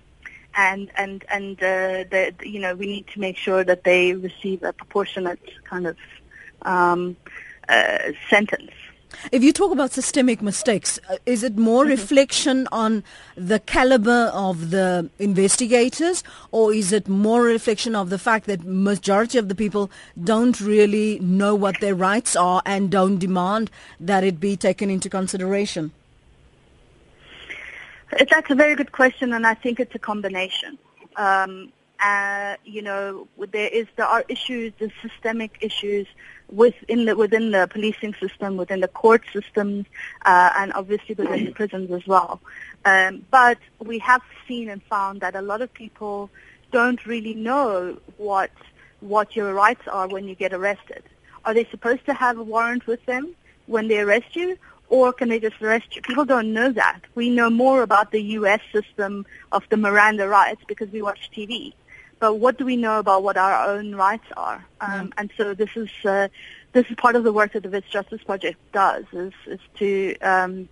[0.55, 4.62] and and and uh, the, you know we need to make sure that they receive
[4.62, 5.97] a proportionate kind of
[6.62, 7.17] um,
[7.69, 8.71] uh, sentence.
[9.31, 11.91] If you talk about systemic mistakes, uh, is it more mm-hmm.
[11.91, 13.05] reflection on
[13.37, 19.38] the caliber of the investigators, or is it more reflection of the fact that majority
[19.38, 19.91] of the people
[20.23, 25.09] don't really know what their rights are and don't demand that it be taken into
[25.09, 25.93] consideration?
[28.18, 30.79] That's a very good question, and I think it's a combination.
[31.16, 36.07] Um, uh, you know, there is there are issues, the systemic issues
[36.51, 39.87] within the within the policing system, within the court systems,
[40.27, 42.40] uh, and obviously within the prisons as well.
[42.85, 46.29] Um, but we have seen and found that a lot of people
[46.70, 48.51] don't really know what
[49.01, 51.03] what your rights are when you get arrested.
[51.44, 53.35] Are they supposed to have a warrant with them
[53.67, 54.58] when they arrest you,
[54.93, 56.03] or can they just arrest you?
[56.03, 57.01] People don't know that.
[57.15, 58.61] We know more about the U.S.
[58.75, 61.73] system of the Miranda rights because we watch TV.
[62.19, 64.63] But what do we know about what our own rights are?
[64.83, 65.13] Um, mm.
[65.17, 66.29] And so this is uh,
[66.75, 70.15] this is part of the work that the Vits Justice Project does is is to
[70.19, 70.69] um,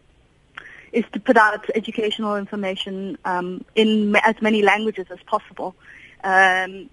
[0.92, 5.74] is to put out educational information um, in as many languages as possible.
[6.22, 6.90] Um,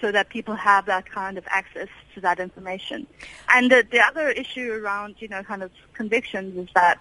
[0.00, 3.06] so that people have that kind of access to that information.
[3.54, 6.98] And the, the other issue around, you know, kind of convictions is that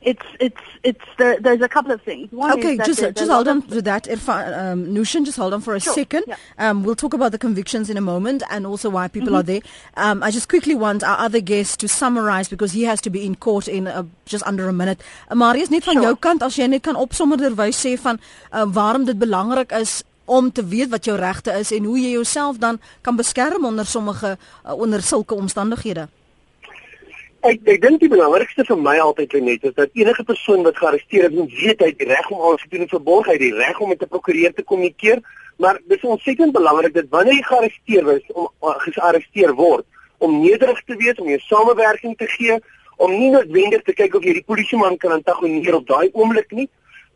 [0.00, 2.30] it's it's it's the, there's a couple of things.
[2.30, 5.24] One okay, is just just hold on to that, Irfan, um, Nushan.
[5.24, 6.24] Just hold on for a Sure, second.
[6.28, 6.34] yeah.
[6.36, 6.62] Mm-hmm.
[6.62, 9.60] Um, we'll talk about the convictions in a moment and also why people are there.
[9.96, 13.26] Um, I just quickly want our other guest to summarize because he has to be
[13.26, 15.00] in court in uh, just under a minute.
[15.28, 16.02] Uh, Marius, net van Sure.
[16.02, 18.20] jou kant, as jy net kan opsommerderwys sê van
[18.52, 22.12] uh, waarom dit belangrik is om te weet wat jou regte is en hoe jy
[22.18, 26.08] jouself dan kan beskerm onder sommige uh, onder sulke omstandighede.
[27.40, 31.28] Ek ek dink die belangrikste vir my altyd net is dat enige persoon wat gearresteer
[31.28, 33.28] is, moet weet hy het die reg om alles te doen en verborg.
[33.30, 35.22] Hy het die reg om met 'n prokureur te kommunikeer,
[35.56, 39.86] maar dis ontsettend belangrik dat wanneer jy gearresteer is om uh, gearresteer word
[40.18, 42.58] om nederig te wees, om jou samewerking te gee,
[42.98, 46.66] om nie noodwendig te kyk of jy die polisieman kan antagoneer op daai oomblik nie,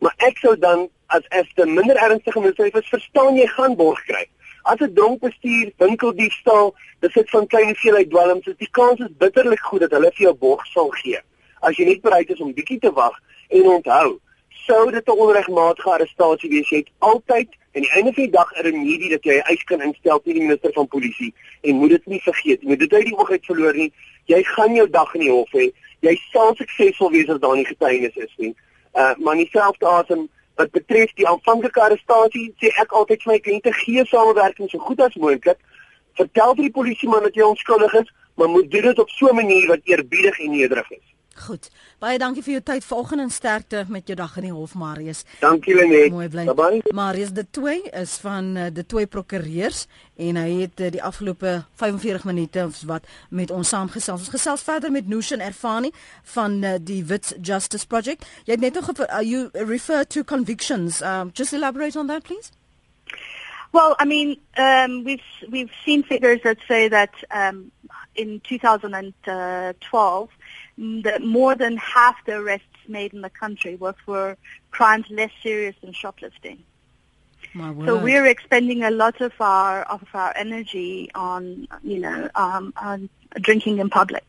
[0.03, 4.03] maar ek sou dan as as 'n minder ernstige misdrijf is, verstaan jy gaan borg
[4.09, 4.25] kry.
[4.63, 9.17] As 'n dronk bestuur, winkeldiefstal, dit sit van klein hoeveelheid dwelms, is die kans is
[9.17, 11.19] bitterlik goed dat hulle vir jou borg sal gee.
[11.59, 15.89] As jy net bereid is om bietjie te wag en onthou, sou dit 'n onregmatige
[15.89, 19.35] arrestasie wees, jy het altyd aan die einde van die dag 'n remedie dat jy
[19.37, 22.69] 'n eis kan instel teen die minister van polisie en moet dit nie vergeet nie.
[22.69, 23.93] Moet dit uit die oog uit verloor nie.
[24.25, 25.71] Jy gaan jou dag in die hof hê.
[25.99, 28.55] Jy sal suksesvol wees as daar nie getuienis is nie.
[28.93, 33.39] Uh maar in dieselfde asem wat betref die aanvanklike arrestasie, sê ek altyd vir my
[33.45, 35.59] kliënte gee samewerking so goed as moontlik.
[36.19, 39.35] Vertel vir die polisieman dat jy onskuldig is, maar moet doen dit op so 'n
[39.35, 41.12] manier wat eerbiedig en nederig is.
[41.33, 41.69] Goed.
[41.99, 45.23] Baie dankie vir jou tyd vanoggend en sterkte met jou dag in die hof Marius.
[45.41, 46.11] Dankie Lenet.
[46.13, 46.45] Mooi bly.
[46.93, 51.63] Marius de Toey is van uh, de Toey prokureurs en hy het uh, die afgelope
[51.81, 54.27] 45 minute of wat met ons saamgesels.
[54.27, 55.91] Ons gesels verder met Nushan Erfani
[56.35, 58.29] van uh, die Wits Justice Project.
[58.45, 61.01] Jy het net nog uh, you refer to convictions.
[61.01, 62.51] Um, just elaborate on that please.
[63.73, 67.71] Well, I mean, um, we've we've seen figures that say that um,
[68.15, 70.29] in 2012,
[70.77, 74.37] that more than half the arrests made in the country were for
[74.71, 76.63] crimes less serious than shoplifting.
[77.85, 83.09] So we're expending a lot of our of our energy on you know um, on
[83.35, 84.25] drinking in public,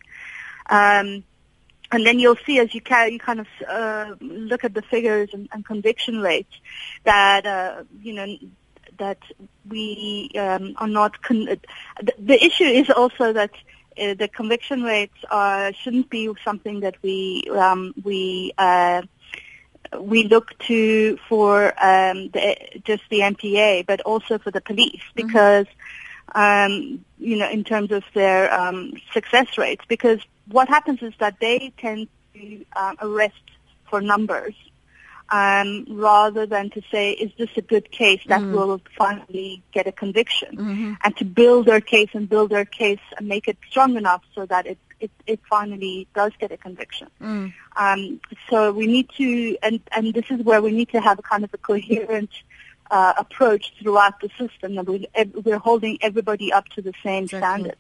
[0.69, 1.25] um,
[1.91, 5.31] and then you'll see as you ca- you kind of uh, look at the figures
[5.33, 6.53] and, and conviction rates
[7.05, 8.37] that uh, you know
[8.99, 9.19] that
[9.67, 11.23] we um, are not.
[11.23, 13.53] Con- the, the issue is also that.
[13.99, 19.03] Uh, the conviction rates uh, shouldn't be something that we um, we uh,
[20.01, 25.67] we look to for um, the, just the MPA, but also for the police because,
[26.35, 31.39] um, you know, in terms of their um, success rates, because what happens is that
[31.41, 33.35] they tend to um, arrest
[33.89, 34.55] for numbers
[35.31, 39.93] um, rather than to say, is this a good case that will finally get a
[39.93, 44.23] conviction, and to build their case and build their case and make it strong enough
[44.35, 47.09] so that it, it, it finally does get a conviction.
[47.77, 51.23] Um, so we need to, and, and this is where we need to have a
[51.23, 52.31] kind of a coherent
[52.91, 54.77] uh, approach throughout the system.
[54.77, 55.09] That we,
[55.43, 57.39] we're holding everybody up to the same Exactly.
[57.41, 57.79] standards.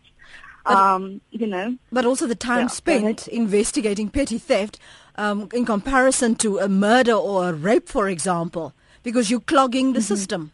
[0.64, 4.78] But- Um, you know, But also the time Yeah, spent investigating petty theft
[5.16, 10.02] um, in comparison to a murder or a rape, for example, because you're clogging the
[10.02, 10.52] system.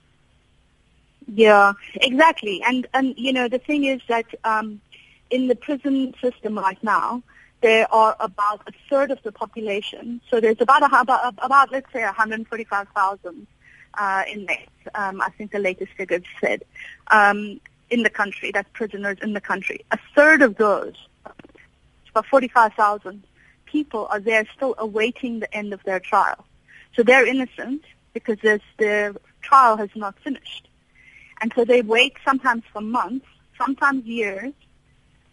[1.33, 2.63] Yeah, exactly.
[2.67, 4.81] And and you know the thing is that um,
[5.31, 7.23] in the prison system right now,
[7.61, 10.21] there are about a third of the population.
[10.31, 13.47] So there's about a, about, about let's say 145,000
[13.95, 14.71] uh, inmates.
[14.95, 16.65] Um, I think the latest figures said
[17.09, 18.51] um, in the country.
[18.51, 19.85] That's prisoners in the country.
[19.93, 20.95] A third of those,
[22.11, 23.23] about 45,000
[23.71, 26.45] people, are there still awaiting the end of their trial.
[26.95, 28.39] So they're innocent because
[28.79, 30.69] their trial has not finished.
[31.41, 34.53] And so they wait sometimes for months, sometimes years.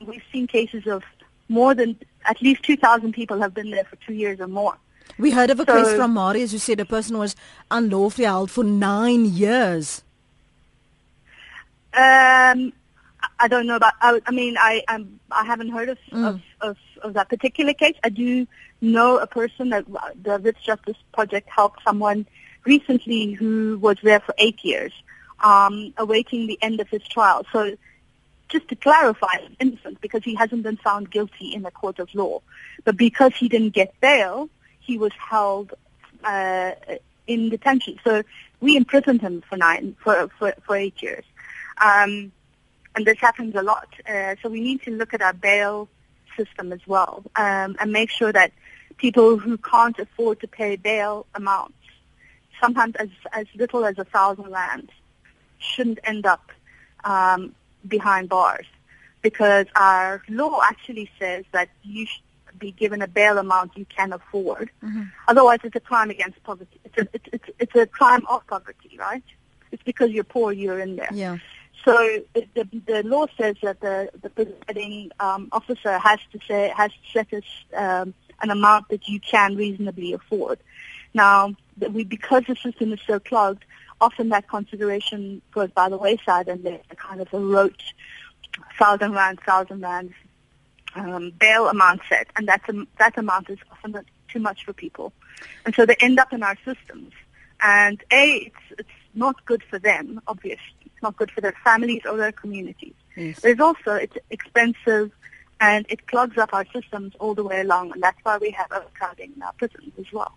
[0.05, 1.03] We've seen cases of
[1.49, 4.77] more than at least 2,000 people have been there for two years or more.
[5.17, 7.35] We heard of a So- case from Marius who said a person was
[7.71, 10.03] unlawfully held for nine years.
[11.93, 12.73] Um,
[13.39, 13.93] I- don't know about.
[14.01, 17.95] I, I mean, I I'm, I haven't heard of, of, of of that particular case.
[18.03, 18.47] I do
[18.81, 19.85] know a person that
[20.23, 22.25] the Wits Justice Project helped someone
[22.65, 24.91] recently who was there for eight years,
[25.43, 27.45] um, awaiting the end of his trial.
[27.51, 27.75] So,
[28.49, 32.41] just to clarify, innocent because he hasn't been found guilty in a court of law,
[32.83, 35.73] but because he didn't get bail, he was held
[36.23, 36.71] uh,
[37.27, 37.99] in detention.
[38.03, 38.23] So
[38.61, 41.25] we imprisoned him for nine for for, for eight years.
[41.79, 42.31] Um,
[42.97, 43.87] and this happens a lot.
[44.09, 45.87] Uh, so we need to look at our bail
[46.35, 48.51] system as well um, and make sure that
[48.97, 51.77] people who can't afford to pay bail amounts,
[52.59, 54.91] sometimes as, as little as a thousand rand,
[55.59, 56.51] shouldn't end up
[57.03, 57.53] um,
[57.87, 58.65] behind bars
[59.21, 62.23] because our law actually says that you should
[62.57, 64.71] be given a bail amount you can afford.
[64.83, 65.03] Mm-hmm.
[65.27, 66.79] Otherwise, it's a crime against poverty.
[66.83, 69.23] It's a, it's, it's, it's a crime of poverty, right?
[69.71, 71.09] It's because you're poor, you're in there.
[71.13, 71.37] Yeah.
[71.85, 76.91] So the, the law says that the, the presiding um, officer has to say has
[76.91, 77.41] to set a,
[77.81, 80.59] um, an amount that you can reasonably afford.
[81.13, 81.55] Now,
[81.91, 83.63] we because the system is so clogged,
[84.01, 87.81] often that consideration goes by the wayside, and there's a kind of a rote
[88.77, 90.13] thousand rand, thousand rand
[90.95, 93.97] um, bail amount set, and that's a, that amount is often
[94.27, 95.13] too much for people,
[95.65, 97.13] and so they end up in our systems.
[97.61, 100.76] And a, it's it's not good for them, obviously.
[100.97, 102.95] It's not good for their families or their communities.
[103.15, 103.39] Yes.
[103.41, 105.11] There's also it's expensive
[105.59, 108.71] and it clogs up our systems all the way along, and that's why we have
[108.71, 110.35] overcrowding in our prisons as well.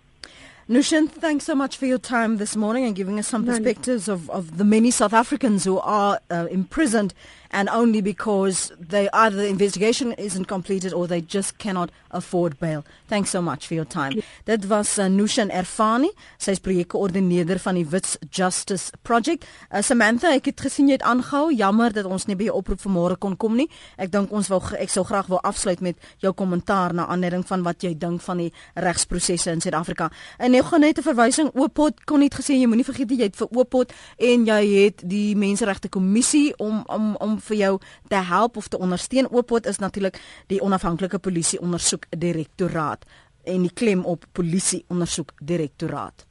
[0.71, 4.31] Nushin, thanks so much for your time this morning and giving us some perspectives of,
[4.31, 7.13] of the many South Africans who are uh, imprisoned
[7.51, 12.85] and only because they either the investigation isn't completed or they just cannot afford bail.
[13.09, 14.13] Thanks so much for your time.
[14.13, 14.23] Yeah.
[14.45, 19.47] Dit was uh, Nushin Erfani, sy is projekkoördineerder van die Wits Justice Project.
[19.71, 21.51] Uh, Samantha, ek het gesien jy het aangehou.
[21.51, 23.67] Jammer dat ons nie by jou oproep vanmôre kon kom nie.
[23.99, 27.67] Ek dink ons wou ek sou graag wou afsluit met jou kommentaar na aanleiding van
[27.67, 30.11] wat jy dink van die regsprosesse in Suid-Afrika.
[30.39, 33.37] En nou gaan net 'n verwysing Oopot kon net gesê jy moenie vergeet jy het
[33.37, 38.57] vir Oopot en jy het die Menseregte Kommissie om om om vir jou te help
[38.57, 39.31] of te ondersteun.
[39.31, 43.05] Oopot is natuurlik die onafhanklike polisie ondersoek direktoraat
[43.45, 46.30] en die klem op polisie ondersoek direktoraat.